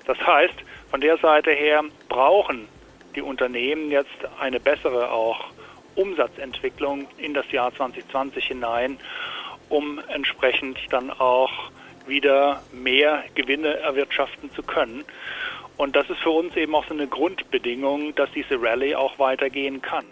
Das 0.06 0.24
heißt, 0.24 0.54
von 0.88 1.00
der 1.00 1.16
Seite 1.18 1.50
her 1.50 1.82
brauchen 2.08 2.68
die 3.14 3.22
Unternehmen 3.22 3.90
jetzt 3.90 4.10
eine 4.40 4.60
bessere 4.60 5.10
auch 5.10 5.44
Umsatzentwicklung 5.94 7.06
in 7.18 7.34
das 7.34 7.50
Jahr 7.50 7.74
2020 7.74 8.44
hinein, 8.44 8.98
um 9.68 10.00
entsprechend 10.08 10.78
dann 10.90 11.10
auch 11.10 11.50
wieder 12.06 12.62
mehr 12.72 13.24
Gewinne 13.34 13.78
erwirtschaften 13.78 14.50
zu 14.52 14.62
können. 14.62 15.04
Und 15.76 15.96
das 15.96 16.08
ist 16.10 16.20
für 16.20 16.30
uns 16.30 16.54
eben 16.56 16.74
auch 16.74 16.86
so 16.86 16.94
eine 16.94 17.06
Grundbedingung, 17.06 18.14
dass 18.14 18.30
diese 18.32 18.60
Rallye 18.60 18.94
auch 18.94 19.18
weitergehen 19.18 19.80
kann. 19.82 20.04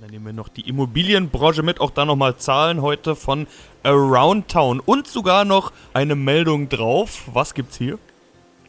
Dann 0.00 0.10
nehmen 0.10 0.26
wir 0.26 0.32
noch 0.32 0.48
die 0.48 0.66
Immobilienbranche 0.66 1.62
mit, 1.62 1.78
auch 1.78 1.90
da 1.90 2.06
nochmal 2.06 2.36
Zahlen 2.36 2.80
heute 2.80 3.14
von 3.14 3.46
Around 3.82 4.48
Town 4.48 4.80
und 4.80 5.06
sogar 5.06 5.44
noch 5.44 5.72
eine 5.92 6.14
Meldung 6.14 6.70
drauf. 6.70 7.24
Was 7.32 7.52
gibt's 7.52 7.76
hier? 7.76 7.98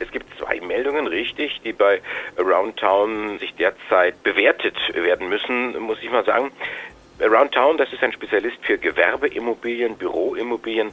Es 0.02 0.12
gibt 0.12 0.26
zwei 0.38 0.60
Meldungen, 0.60 1.08
richtig, 1.08 1.62
die 1.64 1.74
bei 1.74 2.02
Around 2.38 2.78
Town 2.78 3.38
sich 3.40 3.54
derzeit 3.56 4.22
bewertet 4.24 4.76
werden 4.94 5.30
müssen, 5.30 5.80
muss 5.80 6.02
ich 6.02 6.10
mal 6.10 6.26
sagen. 6.26 6.52
Around 7.22 7.54
Town, 7.54 7.78
das 7.78 7.94
ist 7.94 8.02
ein 8.04 8.12
Spezialist 8.12 8.58
für 8.64 8.80
Gewerbeimmobilien, 8.80 9.96
Büroimmobilien. 9.96 10.92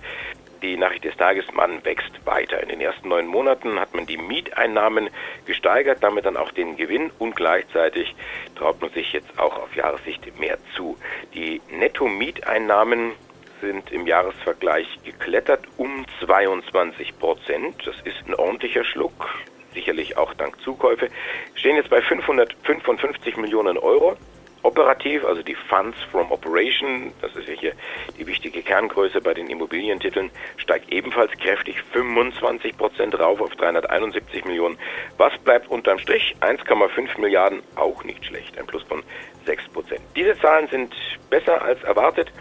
Die 0.60 0.76
Nachricht 0.76 1.04
des 1.04 1.16
Tages, 1.16 1.46
man 1.54 1.84
wächst 1.84 2.26
weiter. 2.26 2.62
In 2.62 2.68
den 2.68 2.80
ersten 2.80 3.08
neun 3.08 3.26
Monaten 3.26 3.78
hat 3.78 3.94
man 3.94 4.06
die 4.06 4.18
Mieteinnahmen 4.18 5.08
gesteigert, 5.46 5.98
damit 6.02 6.26
dann 6.26 6.36
auch 6.36 6.50
den 6.50 6.76
Gewinn 6.76 7.10
und 7.18 7.36
gleichzeitig 7.36 8.14
traut 8.56 8.80
man 8.80 8.90
sich 8.90 9.12
jetzt 9.12 9.38
auch 9.38 9.56
auf 9.56 9.74
Jahressicht 9.74 10.38
mehr 10.38 10.58
zu. 10.74 10.98
Die 11.32 11.62
Netto-Mieteinnahmen 11.70 13.12
sind 13.60 13.90
im 13.92 14.06
Jahresvergleich 14.06 14.86
geklettert 15.04 15.64
um 15.76 16.04
22 16.24 17.18
Prozent. 17.18 17.76
Das 17.86 17.96
ist 18.04 18.16
ein 18.26 18.34
ordentlicher 18.34 18.84
Schluck, 18.84 19.28
sicherlich 19.74 20.16
auch 20.16 20.34
dank 20.34 20.60
Zukäufe. 20.62 21.08
Stehen 21.54 21.76
jetzt 21.76 21.90
bei 21.90 22.00
555 22.00 23.36
Millionen 23.36 23.78
Euro. 23.78 24.16
Operativ, 24.64 25.24
also 25.24 25.40
die 25.42 25.54
Funds 25.54 25.96
from 26.10 26.32
Operation, 26.32 27.12
das 27.22 27.34
ist 27.36 27.48
ja 27.48 27.54
hier 27.54 27.72
die 28.18 28.26
wichtige 28.26 28.60
Kerngröße 28.60 29.20
bei 29.20 29.32
den 29.32 29.48
Immobilientiteln, 29.48 30.30
steigt 30.56 30.92
ebenfalls 30.92 31.30
kräftig 31.38 31.80
25 31.92 32.76
Prozent 32.76 33.18
rauf 33.18 33.40
auf 33.40 33.54
371 33.54 34.44
Millionen. 34.44 34.76
Was 35.16 35.32
bleibt 35.38 35.70
unterm 35.70 36.00
Strich? 36.00 36.34
1,5 36.40 37.20
Milliarden, 37.20 37.62
auch 37.76 38.02
nicht 38.02 38.24
schlecht, 38.26 38.58
ein 38.58 38.66
Plus 38.66 38.82
von 38.82 39.04
6 39.46 39.68
Prozent. 39.68 40.00
Diese 40.16 40.36
Zahlen 40.38 40.66
sind 40.68 40.92
besser 41.30 41.62
als 41.62 41.82
erwartet 41.84 42.32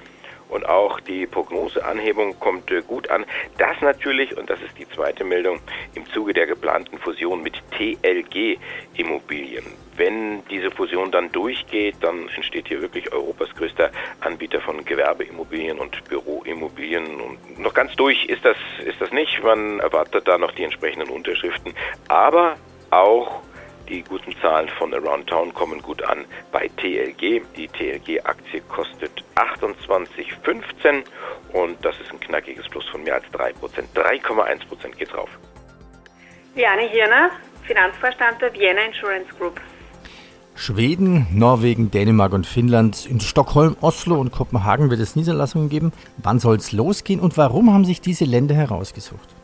und 0.49 0.67
auch 0.67 0.99
die 0.99 1.25
Prognoseanhebung 1.25 2.39
kommt 2.39 2.71
äh, 2.71 2.81
gut 2.81 3.09
an. 3.09 3.25
Das 3.57 3.79
natürlich, 3.81 4.37
und 4.37 4.49
das 4.49 4.61
ist 4.61 4.77
die 4.77 4.87
zweite 4.89 5.23
Meldung, 5.23 5.59
im 5.95 6.05
Zuge 6.07 6.33
der 6.33 6.47
geplanten 6.47 6.97
Fusion 6.97 7.41
mit 7.41 7.55
TLG 7.71 8.57
Immobilien. 8.95 9.65
Wenn 9.95 10.45
diese 10.45 10.69
Fusion 10.69 11.11
dann 11.11 11.31
durchgeht, 11.31 11.95
dann 12.01 12.29
entsteht 12.29 12.67
hier 12.67 12.81
wirklich 12.81 13.11
Europas 13.11 13.49
größter 13.55 13.89
Anbieter 14.21 14.61
von 14.61 14.85
Gewerbeimmobilien 14.85 15.79
und 15.79 16.03
Büroimmobilien. 16.05 17.19
Und 17.19 17.59
noch 17.59 17.73
ganz 17.73 17.95
durch 17.95 18.25
ist 18.25 18.45
das, 18.45 18.57
ist 18.85 19.01
das 19.01 19.11
nicht. 19.11 19.41
Man 19.43 19.79
erwartet 19.79 20.27
da 20.27 20.37
noch 20.37 20.51
die 20.51 20.63
entsprechenden 20.63 21.09
Unterschriften. 21.09 21.73
Aber 22.07 22.57
auch 22.91 23.41
die 23.89 24.03
guten 24.03 24.35
Zahlen 24.41 24.69
von 24.77 24.93
Around 24.93 25.27
Town 25.27 25.53
kommen 25.53 25.81
gut 25.81 26.03
an 26.03 26.25
bei 26.51 26.69
TLG. 26.77 27.41
Die 27.55 27.67
TLG-Aktie 27.67 28.61
kostet 28.67 29.11
28,15 29.35 31.03
und 31.53 31.83
das 31.83 31.99
ist 31.99 32.11
ein 32.11 32.19
knackiges 32.19 32.67
Plus 32.69 32.87
von 32.89 33.03
mehr 33.03 33.15
als 33.15 33.25
3%. 33.33 33.53
3,1% 33.95 34.95
geht 34.95 35.13
drauf. 35.13 35.29
Liane 36.55 36.89
Hirner, 36.89 37.29
Finanzvorstand 37.63 38.41
der 38.41 38.53
Vienna 38.53 38.81
Insurance 38.81 39.33
Group. 39.37 39.59
Schweden, 40.55 41.27
Norwegen, 41.31 41.91
Dänemark 41.91 42.33
und 42.33 42.47
Finnland. 42.47 43.05
In 43.05 43.19
Stockholm, 43.19 43.77
Oslo 43.81 44.15
und 44.15 44.31
Kopenhagen 44.31 44.89
wird 44.89 44.99
es 44.99 45.15
Niederlassungen 45.15 45.69
geben. 45.69 45.93
Wann 46.17 46.39
soll 46.39 46.55
es 46.55 46.71
losgehen 46.71 47.19
und 47.19 47.37
warum 47.37 47.71
haben 47.71 47.85
sich 47.85 48.01
diese 48.01 48.25
Länder 48.25 48.55
herausgesucht? 48.55 49.36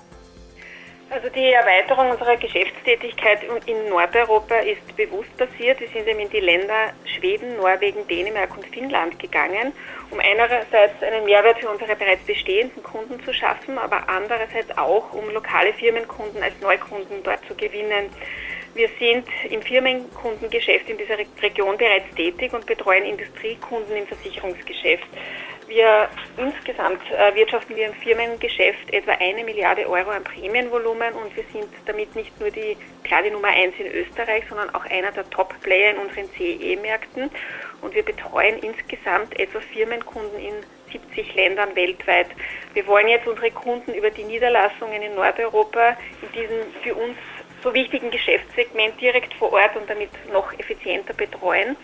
Also 1.13 1.29
die 1.29 1.53
Erweiterung 1.53 2.09
unserer 2.09 2.37
Geschäftstätigkeit 2.37 3.41
in 3.67 3.87
Nordeuropa 3.87 4.55
ist 4.55 4.97
bewusst 4.97 5.37
passiert. 5.37 5.79
Wir 5.79 5.87
sind 5.89 6.07
eben 6.07 6.21
in 6.21 6.29
die 6.31 6.39
Länder 6.39 6.91
Schweden, 7.05 7.55
Norwegen, 7.57 8.07
Dänemark 8.07 8.57
und 8.57 8.65
Finnland 8.65 9.19
gegangen, 9.19 9.73
um 10.09 10.19
einerseits 10.19 11.03
einen 11.03 11.23
Mehrwert 11.25 11.59
für 11.59 11.69
unsere 11.69 11.95
bereits 11.95 12.23
bestehenden 12.23 12.81
Kunden 12.81 13.23
zu 13.23 13.31
schaffen, 13.31 13.77
aber 13.77 14.09
andererseits 14.09 14.75
auch, 14.75 15.13
um 15.13 15.29
lokale 15.29 15.71
Firmenkunden 15.73 16.41
als 16.41 16.59
Neukunden 16.61 17.21
dort 17.21 17.45
zu 17.45 17.53
gewinnen. 17.53 18.09
Wir 18.73 18.89
sind 18.97 19.27
im 19.51 19.61
Firmenkundengeschäft 19.61 20.89
in 20.89 20.97
dieser 20.97 21.19
Region 21.43 21.77
bereits 21.77 22.09
tätig 22.15 22.53
und 22.53 22.65
betreuen 22.65 23.05
Industriekunden 23.05 23.95
im 23.95 24.07
Versicherungsgeschäft. 24.07 25.05
Wir 25.67 26.09
insgesamt 26.37 27.01
äh, 27.11 27.33
wirtschaften 27.35 27.75
wir 27.75 27.87
im 27.87 27.93
Firmengeschäft 27.93 28.91
etwa 28.91 29.13
eine 29.13 29.43
Milliarde 29.43 29.87
Euro 29.89 30.09
an 30.09 30.23
Prämienvolumen 30.23 31.13
und 31.13 31.35
wir 31.35 31.43
sind 31.53 31.67
damit 31.85 32.15
nicht 32.15 32.37
nur 32.39 32.51
die 32.51 32.77
klar 33.03 33.23
die 33.23 33.31
Nummer 33.31 33.49
eins 33.49 33.73
in 33.77 33.87
Österreich, 33.87 34.43
sondern 34.49 34.73
auch 34.75 34.85
einer 34.85 35.11
der 35.11 35.29
Top-Player 35.29 35.91
in 35.91 35.97
unseren 35.97 36.29
CE-Märkten. 36.37 37.29
Und 37.81 37.95
wir 37.95 38.03
betreuen 38.03 38.59
insgesamt 38.59 39.39
etwa 39.39 39.59
Firmenkunden 39.59 40.39
in 40.39 40.53
70 40.91 41.35
Ländern 41.35 41.75
weltweit. 41.75 42.27
Wir 42.73 42.85
wollen 42.87 43.07
jetzt 43.07 43.27
unsere 43.27 43.51
Kunden 43.51 43.93
über 43.93 44.09
die 44.09 44.23
Niederlassungen 44.23 45.01
in 45.01 45.15
Nordeuropa 45.15 45.97
in 46.21 46.31
diesem 46.31 46.73
für 46.83 46.95
uns 46.95 47.17
so 47.63 47.73
wichtigen 47.73 48.11
Geschäftssegment 48.11 48.99
direkt 48.99 49.33
vor 49.35 49.53
Ort 49.53 49.75
und 49.77 49.89
damit 49.89 50.09
noch 50.31 50.51
effizienter 50.59 51.13
betreuen. 51.13 51.77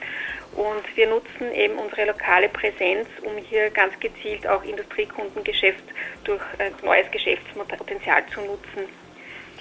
Und 0.56 0.84
wir 0.96 1.08
nutzen 1.08 1.54
eben 1.54 1.78
unsere 1.78 2.06
lokale 2.06 2.50
Präsenz, 2.50 3.08
um 3.24 3.38
hier 3.38 3.70
ganz 3.70 3.98
gezielt 4.00 4.48
auch 4.48 4.64
Industriekundengeschäft 4.64 5.84
durch 6.24 6.42
ein 6.58 6.74
neues 6.84 7.10
Geschäftspotenzial 7.12 8.24
zu 8.34 8.42
nutzen. 8.42 8.90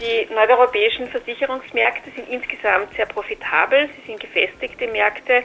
Die 0.00 0.32
nordeuropäischen 0.32 1.08
Versicherungsmärkte 1.08 2.10
sind 2.14 2.28
insgesamt 2.28 2.94
sehr 2.94 3.06
profitabel. 3.06 3.88
Sie 3.96 4.12
sind 4.12 4.20
gefestigte 4.20 4.86
Märkte, 4.86 5.42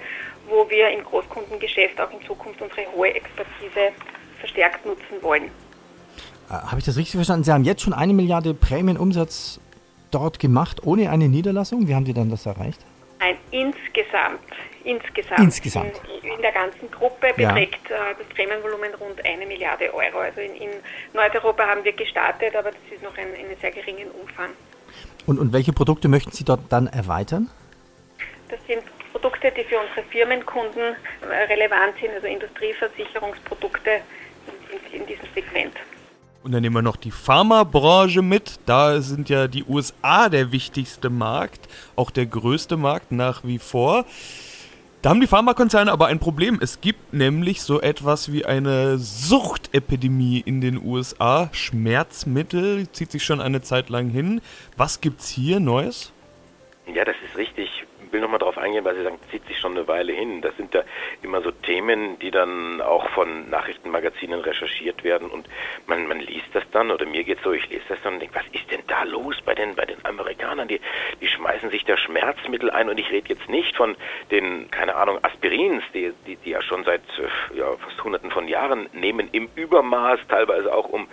wo 0.48 0.70
wir 0.70 0.90
im 0.90 1.04
Großkundengeschäft 1.04 2.00
auch 2.00 2.12
in 2.12 2.22
Zukunft 2.22 2.62
unsere 2.62 2.86
hohe 2.96 3.14
Expertise 3.16 3.92
verstärkt 4.40 4.86
nutzen 4.86 5.22
wollen. 5.22 5.46
Äh, 6.50 6.54
Habe 6.54 6.80
ich 6.80 6.86
das 6.86 6.98
richtig 6.98 7.16
verstanden? 7.16 7.44
Sie 7.44 7.52
haben 7.52 7.64
jetzt 7.64 7.82
schon 7.82 7.94
eine 7.94 8.14
Milliarde 8.14 8.54
Prämienumsatz 8.54 9.60
dort 10.12 10.40
gemacht, 10.40 10.86
ohne 10.86 11.10
eine 11.10 11.30
Niederlassung? 11.30 11.88
Wie 11.88 11.96
haben 11.96 12.06
Sie 12.06 12.14
dann 12.14 12.30
das 12.30 12.46
erreicht? 12.46 12.86
Nein, 13.24 13.38
insgesamt. 13.52 14.42
Insgesamt. 14.84 15.40
Insgesamt. 15.40 16.02
In, 16.22 16.32
in 16.32 16.42
der 16.42 16.52
ganzen 16.52 16.92
Gruppe 16.92 17.34
beträgt 17.36 17.90
ja. 17.90 18.12
äh, 18.12 18.16
das 18.18 18.28
Prämienvolumen 18.36 18.94
rund 18.96 19.24
eine 19.26 19.46
Milliarde 19.46 19.94
Euro. 19.94 20.20
Also 20.20 20.42
in, 20.42 20.56
in, 20.56 20.70
Nordeuropa 21.14 21.66
haben 21.66 21.86
wir 21.86 21.94
gestartet, 21.94 22.54
aber 22.56 22.72
das 22.72 22.82
ist 22.94 23.02
noch 23.02 23.18
ein, 23.18 23.28
einen 23.28 23.58
sehr 23.62 23.72
geringen 23.72 24.12
Umfang. 24.12 24.50
Und, 25.26 25.40
und 25.40 25.54
welche 25.54 25.72
Produkte 25.72 26.10
möchten 26.10 26.32
Sie 26.32 26.44
dort 26.44 26.60
dann 26.70 26.88
erweitern? 26.88 27.50
Das 28.50 28.60
sind 28.68 28.84
Produkte, 29.14 29.52
die 29.52 29.64
für 29.64 29.80
unsere 29.80 30.04
Firmenkunden 30.10 30.96
äh, 31.22 31.44
relevant 31.54 31.96
sind, 32.02 32.14
also 32.14 32.28
Industrieversicherungsprodukte 32.28 34.02
in, 34.92 35.00
in, 35.00 35.02
in 35.02 35.08
diesem 35.08 35.28
Segment. 35.34 35.76
Und 36.44 36.52
dann 36.52 36.62
nehmen 36.62 36.76
wir 36.76 36.82
noch 36.82 36.98
die 36.98 37.12
Pharmabranche 37.12 38.22
mit. 38.22 38.60
Da 38.66 39.00
sind 39.00 39.30
ja 39.30 39.48
die 39.48 39.64
USA 39.64 40.28
der 40.28 40.52
wichtigste 40.52 41.10
Markt, 41.10 41.70
auch 41.96 42.12
der 42.12 42.26
größte 42.26 42.76
Markt 42.76 43.14
nach 43.14 43.46
wie 43.46 43.60
vor. 43.60 44.06
Da 45.02 45.10
haben 45.10 45.22
die 45.22 45.28
Pharmakonzerne 45.28 45.92
aber 45.92 46.08
ein 46.08 46.20
Problem. 46.20 46.60
Es 46.62 46.82
gibt 46.82 47.14
nämlich 47.14 47.62
so 47.62 47.82
etwas 47.82 48.32
wie 48.32 48.46
eine 48.46 48.98
Suchtepidemie 48.98 50.42
in 50.46 50.60
den 50.60 50.82
USA. 50.82 51.50
Schmerzmittel 51.54 52.90
zieht 52.92 53.12
sich 53.12 53.24
schon 53.24 53.42
eine 53.42 53.62
Zeit 53.62 53.90
lang 53.90 54.10
hin. 54.10 54.42
Was 54.76 55.00
gibt's 55.02 55.30
hier 55.30 55.62
Neues? 55.62 56.12
Ja, 56.94 57.06
das 57.06 57.16
ist 57.26 57.38
richtig 57.38 57.70
will 58.14 58.22
nochmal 58.22 58.40
darauf 58.40 58.58
eingehen, 58.58 58.86
weil 58.86 58.96
Sie 58.96 59.04
sagen, 59.04 59.20
zieht 59.32 59.46
sich 59.48 59.58
schon 59.60 59.74
eine 59.74 59.88
Weile 59.88 60.14
hin. 60.14 60.42
Das 60.42 60.56
sind 60.56 60.74
ja 60.74 60.84
immer 61.22 61.42
so 61.42 61.52
Themen, 61.52 62.20
die 62.20 62.32
dann 62.32 62.80
auch 62.82 63.10
von 63.10 63.50
Nachrichtenmagazinen 63.50 64.40
recherchiert 64.40 65.04
werden 65.04 65.30
und 65.30 65.48
man, 65.88 66.08
man 66.08 66.20
liest 66.20 66.48
das 66.54 66.64
dann 66.72 66.92
oder 66.92 67.06
mir 67.06 67.24
geht 67.24 67.40
so, 67.44 67.52
ich 67.52 67.68
lese 67.70 67.84
das 67.90 68.02
dann 68.04 68.14
und 68.14 68.20
denke, 68.22 68.36
was 68.36 68.46
ist 68.52 68.72
denn 68.72 68.84
da 68.88 69.04
los 69.04 69.36
bei 69.44 69.56
den, 69.56 69.76
bei 69.76 69.86
den 69.86 70.04
Amerikanern? 70.06 70.68
Die, 70.68 70.80
die 71.20 71.28
schmeißen 71.28 71.70
sich 71.72 71.84
da 71.86 71.98
Schmerzmittel 71.98 72.70
ein 72.70 72.90
und 72.90 73.00
ich 73.00 73.12
rede 73.12 73.30
jetzt 73.30 73.50
nicht 73.50 73.76
von 73.76 73.96
den, 74.32 74.70
keine 74.72 74.96
Ahnung, 74.96 75.20
Aspirins, 75.24 75.84
die, 75.94 76.14
die, 76.28 76.36
die 76.38 76.52
ja 76.52 76.62
schon 76.62 76.84
seit 76.84 77.02
ja, 77.56 77.76
fast 77.78 78.04
hunderten 78.04 78.32
von 78.32 78.48
Jahren 78.48 78.88
nehmen, 78.94 79.30
im 79.32 79.50
Übermaß, 79.56 80.20
teilweise 80.30 80.74
auch 80.74 80.90
um 80.90 81.08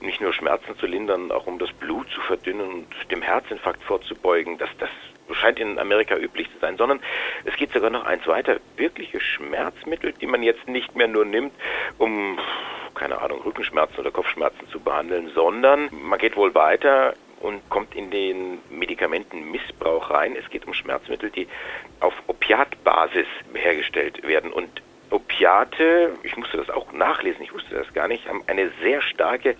nicht 0.00 0.20
nur 0.20 0.32
Schmerzen 0.32 0.76
zu 0.78 0.86
lindern, 0.86 1.30
auch 1.30 1.46
um 1.46 1.58
das 1.58 1.72
Blut 1.72 2.08
zu 2.10 2.20
verdünnen 2.22 2.70
und 2.70 3.10
dem 3.10 3.22
Herzinfarkt 3.22 3.82
vorzubeugen. 3.84 4.58
Das, 4.58 4.70
das 4.78 4.90
scheint 5.34 5.58
in 5.58 5.78
Amerika 5.78 6.16
üblich 6.16 6.50
zu 6.52 6.58
sein, 6.60 6.76
sondern 6.76 7.00
es 7.44 7.54
geht 7.56 7.72
sogar 7.72 7.90
noch 7.90 8.04
eins 8.04 8.26
weiter. 8.26 8.58
Wirkliche 8.76 9.20
Schmerzmittel, 9.20 10.12
die 10.12 10.26
man 10.26 10.42
jetzt 10.42 10.68
nicht 10.68 10.94
mehr 10.96 11.08
nur 11.08 11.24
nimmt, 11.24 11.52
um, 11.98 12.38
keine 12.94 13.20
Ahnung, 13.20 13.40
Rückenschmerzen 13.42 13.98
oder 13.98 14.10
Kopfschmerzen 14.10 14.68
zu 14.68 14.80
behandeln, 14.80 15.30
sondern 15.34 15.88
man 15.92 16.18
geht 16.18 16.36
wohl 16.36 16.54
weiter 16.54 17.14
und 17.40 17.68
kommt 17.68 17.94
in 17.94 18.10
den 18.10 18.58
Medikamentenmissbrauch 18.70 20.10
rein. 20.10 20.36
Es 20.36 20.48
geht 20.50 20.66
um 20.66 20.74
Schmerzmittel, 20.74 21.30
die 21.30 21.48
auf 22.00 22.14
Opiatbasis 22.26 23.26
hergestellt 23.54 24.26
werden 24.26 24.52
und 24.52 24.82
Opiate, 25.10 26.14
ich 26.24 26.36
musste 26.36 26.56
das 26.56 26.68
auch 26.68 26.92
nachlesen, 26.92 27.42
ich 27.42 27.52
wusste 27.52 27.76
das 27.76 27.92
gar 27.94 28.08
nicht, 28.08 28.28
haben 28.28 28.42
eine 28.48 28.70
sehr 28.82 29.00
starke 29.02 29.56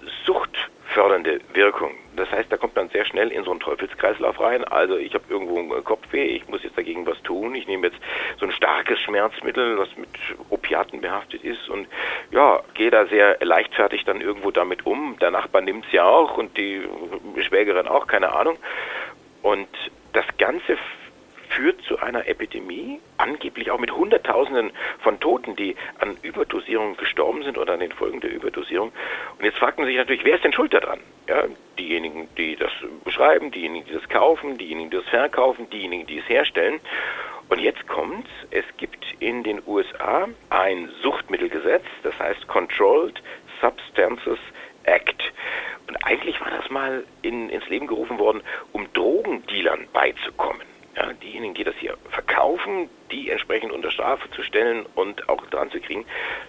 suchtfördernde 0.96 1.40
Wirkung. 1.52 1.92
Das 2.16 2.30
heißt, 2.30 2.50
da 2.50 2.56
kommt 2.56 2.74
man 2.74 2.88
sehr 2.88 3.04
schnell 3.04 3.30
in 3.30 3.44
so 3.44 3.50
einen 3.50 3.60
Teufelskreislauf 3.60 4.40
rein. 4.40 4.64
Also 4.64 4.96
ich 4.96 5.12
habe 5.12 5.24
irgendwo 5.28 5.58
einen 5.58 5.84
Kopfweh, 5.84 6.24
ich 6.24 6.48
muss 6.48 6.62
jetzt 6.62 6.78
dagegen 6.78 7.06
was 7.06 7.20
tun. 7.22 7.54
Ich 7.54 7.66
nehme 7.66 7.88
jetzt 7.88 7.98
so 8.38 8.46
ein 8.46 8.52
starkes 8.52 8.98
Schmerzmittel, 9.00 9.78
was 9.78 9.88
mit 9.96 10.08
Opiaten 10.48 11.02
behaftet 11.02 11.44
ist 11.44 11.68
und 11.68 11.86
ja, 12.30 12.60
gehe 12.74 12.90
da 12.90 13.06
sehr 13.06 13.36
leichtfertig 13.42 14.04
dann 14.04 14.22
irgendwo 14.22 14.50
damit 14.50 14.86
um. 14.86 15.18
Der 15.20 15.30
Nachbar 15.30 15.60
nimmt 15.60 15.84
es 15.84 15.92
ja 15.92 16.04
auch 16.04 16.38
und 16.38 16.56
die 16.56 16.82
Schwägerin 17.46 17.86
auch, 17.86 18.06
keine 18.06 18.32
Ahnung. 18.32 18.56
Und 19.42 19.68
das 20.14 20.24
Ganze 20.38 20.78
führt 21.56 21.80
zu 21.82 21.98
einer 21.98 22.28
Epidemie, 22.28 23.00
angeblich 23.16 23.70
auch 23.70 23.78
mit 23.78 23.90
Hunderttausenden 23.90 24.72
von 24.98 25.18
Toten, 25.20 25.56
die 25.56 25.74
an 25.98 26.18
Überdosierung 26.20 26.96
gestorben 26.98 27.42
sind 27.42 27.56
oder 27.56 27.72
an 27.72 27.80
den 27.80 27.92
Folgen 27.92 28.20
der 28.20 28.30
Überdosierung. 28.30 28.92
Und 29.38 29.44
jetzt 29.44 29.56
fragt 29.56 29.78
man 29.78 29.86
sich 29.86 29.96
natürlich, 29.96 30.24
wer 30.24 30.34
ist 30.34 30.44
denn 30.44 30.52
schuld 30.52 30.74
daran? 30.74 31.00
Ja, 31.26 31.44
diejenigen, 31.78 32.28
die 32.36 32.56
das 32.56 32.70
beschreiben, 33.04 33.50
diejenigen, 33.50 33.86
die 33.86 33.94
das 33.94 34.06
kaufen, 34.10 34.58
diejenigen, 34.58 34.90
die 34.90 34.98
das 34.98 35.08
verkaufen, 35.08 35.70
diejenigen, 35.70 36.06
die 36.06 36.18
es 36.18 36.28
herstellen. 36.28 36.78
Und 37.48 37.60
jetzt 37.60 37.86
kommt's, 37.86 38.30
es 38.50 38.64
gibt 38.76 39.06
in 39.20 39.42
den 39.42 39.62
USA 39.66 40.28
ein 40.50 40.90
Suchtmittelgesetz, 41.02 41.84
das 42.02 42.18
heißt 42.18 42.46
Controlled 42.48 43.22
Substances 43.62 44.38
Act. 44.84 45.32
Und 45.88 45.96
eigentlich 46.04 46.38
war 46.40 46.50
das 46.50 46.68
mal 46.68 47.04
in, 47.22 47.48
ins 47.48 47.66
Leben 47.68 47.86
gerufen 47.86 48.18
worden, 48.18 48.42
um 48.72 48.92
Drogendealern 48.92 49.88
beizukommen 49.92 50.75
ja, 50.96 51.12
diejenigen, 51.12 51.54
die 51.54 51.64
das 51.64 51.74
hier 51.76 51.96
verkaufen, 52.10 52.88
die 53.10 53.30
entsprechend 53.30 53.72
unter 53.72 53.90
Strafe 53.90 54.30
zu 54.30 54.42
stellen 54.42 54.86
und 54.94 55.28
auch 55.28 55.44
dran 55.46 55.70
zu 55.70 55.80
kriegen. 55.80 56.04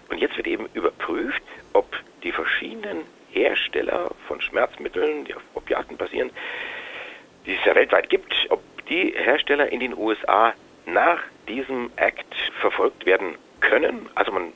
Und 0.10 0.20
jetzt 0.20 0.38
wird 0.38 0.48
eben 0.48 0.68
überprüft, 0.74 1.44
ob 1.74 1.86
die 2.24 2.32
verschiedenen 2.32 3.04
Hersteller 3.32 4.12
von 4.28 4.42
Schmerzmitteln, 4.42 5.26
die 5.26 5.36
auf 5.36 5.44
Opiaten 5.54 5.98
basieren, 5.98 6.32
die 7.46 7.56
es 7.56 7.66
ja 7.66 7.76
weltweit 7.76 8.10
gibt, 8.10 8.34
ob 8.50 8.62
die 8.88 9.14
Hersteller 9.16 9.72
in 9.72 9.82
den 9.82 9.96
USA 9.98 10.54
nach 10.86 11.20
diesem 11.48 11.92
Act 11.98 12.34
verfolgt 12.60 13.06
werden 13.06 13.36
können. 13.60 14.10
Also 14.16 14.32
man 14.32 14.54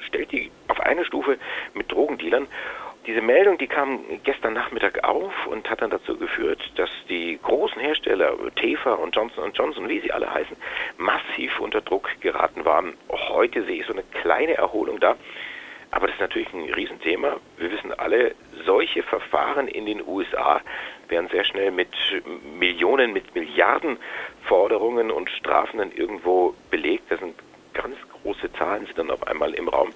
stellt 0.00 0.30
die 0.30 0.50
auf 0.68 0.80
eine 0.80 1.04
Stufe 1.04 1.38
mit 1.74 1.90
Drogendealern 1.90 2.46
diese 3.06 3.20
Meldung, 3.20 3.58
die 3.58 3.66
kam 3.66 4.00
gestern 4.22 4.52
Nachmittag 4.52 5.02
auf 5.02 5.46
und 5.46 5.68
hat 5.68 5.82
dann 5.82 5.90
dazu 5.90 6.16
geführt, 6.16 6.60
dass 6.76 6.90
die 7.08 7.38
großen 7.42 7.80
Hersteller, 7.80 8.36
Tefa 8.54 8.94
und 8.94 9.14
Johnson 9.14 9.52
Johnson, 9.52 9.88
wie 9.88 10.00
sie 10.00 10.12
alle 10.12 10.32
heißen, 10.32 10.56
massiv 10.98 11.58
unter 11.58 11.80
Druck 11.80 12.08
geraten 12.20 12.64
waren. 12.64 12.94
Heute 13.08 13.64
sehe 13.64 13.80
ich 13.80 13.86
so 13.86 13.92
eine 13.92 14.04
kleine 14.22 14.54
Erholung 14.54 15.00
da. 15.00 15.16
Aber 15.90 16.06
das 16.06 16.14
ist 16.14 16.20
natürlich 16.20 16.52
ein 16.54 16.72
Riesenthema. 16.72 17.36
Wir 17.58 17.70
wissen 17.70 17.92
alle, 17.92 18.34
solche 18.64 19.02
Verfahren 19.02 19.68
in 19.68 19.84
den 19.84 20.02
USA 20.06 20.60
werden 21.08 21.28
sehr 21.28 21.44
schnell 21.44 21.70
mit 21.70 21.90
Millionen, 22.58 23.12
mit 23.12 23.34
Milliarden 23.34 23.98
Forderungen 24.44 25.10
und 25.10 25.28
Strafen 25.28 25.78
dann 25.78 25.92
irgendwo 25.92 26.54
belegt. 26.70 27.10
Das 27.10 27.20
sind 27.20 27.34
ganz 27.74 27.96
große 28.22 28.50
Zahlen, 28.54 28.86
sind 28.86 28.98
dann 28.98 29.10
auf 29.10 29.26
einmal 29.26 29.52
im 29.52 29.68
Raum. 29.68 29.90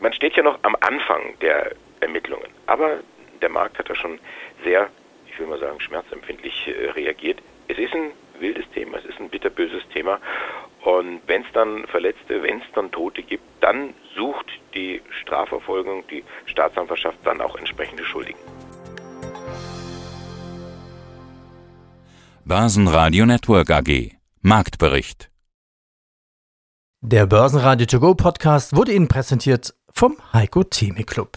Man 0.00 0.12
steht 0.12 0.34
ja 0.34 0.42
noch 0.42 0.58
am 0.62 0.76
Anfang 0.80 1.38
der 1.42 1.72
Ermittlungen. 2.00 2.48
Aber 2.66 3.00
der 3.40 3.48
Markt 3.48 3.78
hat 3.78 3.88
da 3.88 3.94
schon 3.94 4.18
sehr, 4.64 4.88
ich 5.26 5.38
will 5.38 5.46
mal 5.46 5.58
sagen, 5.58 5.80
schmerzempfindlich 5.80 6.68
äh, 6.68 6.90
reagiert. 6.90 7.40
Es 7.68 7.78
ist 7.78 7.94
ein 7.94 8.12
wildes 8.40 8.68
Thema, 8.70 8.98
es 8.98 9.04
ist 9.04 9.20
ein 9.20 9.28
bitterböses 9.28 9.82
Thema. 9.92 10.20
Und 10.84 11.20
wenn 11.26 11.42
es 11.42 11.48
dann 11.52 11.86
Verletzte, 11.86 12.42
wenn 12.42 12.58
es 12.58 12.66
dann 12.74 12.90
Tote 12.90 13.22
gibt, 13.22 13.44
dann 13.60 13.94
sucht 14.16 14.46
die 14.74 15.02
Strafverfolgung, 15.22 16.06
die 16.08 16.24
Staatsanwaltschaft 16.46 17.18
dann 17.24 17.40
auch 17.40 17.56
entsprechende 17.56 18.04
Schuldigen. 18.04 18.38
Börsenradio 22.44 23.26
Network 23.26 23.70
AG 23.70 24.12
Marktbericht 24.40 25.30
Der 27.02 27.26
Börsenradio 27.26 27.86
To 27.86 28.00
Go 28.00 28.14
Podcast 28.14 28.74
wurde 28.74 28.92
Ihnen 28.92 29.08
präsentiert 29.08 29.74
vom 29.92 30.16
Heiko 30.32 30.64
Theme 30.64 31.04
Club 31.04 31.36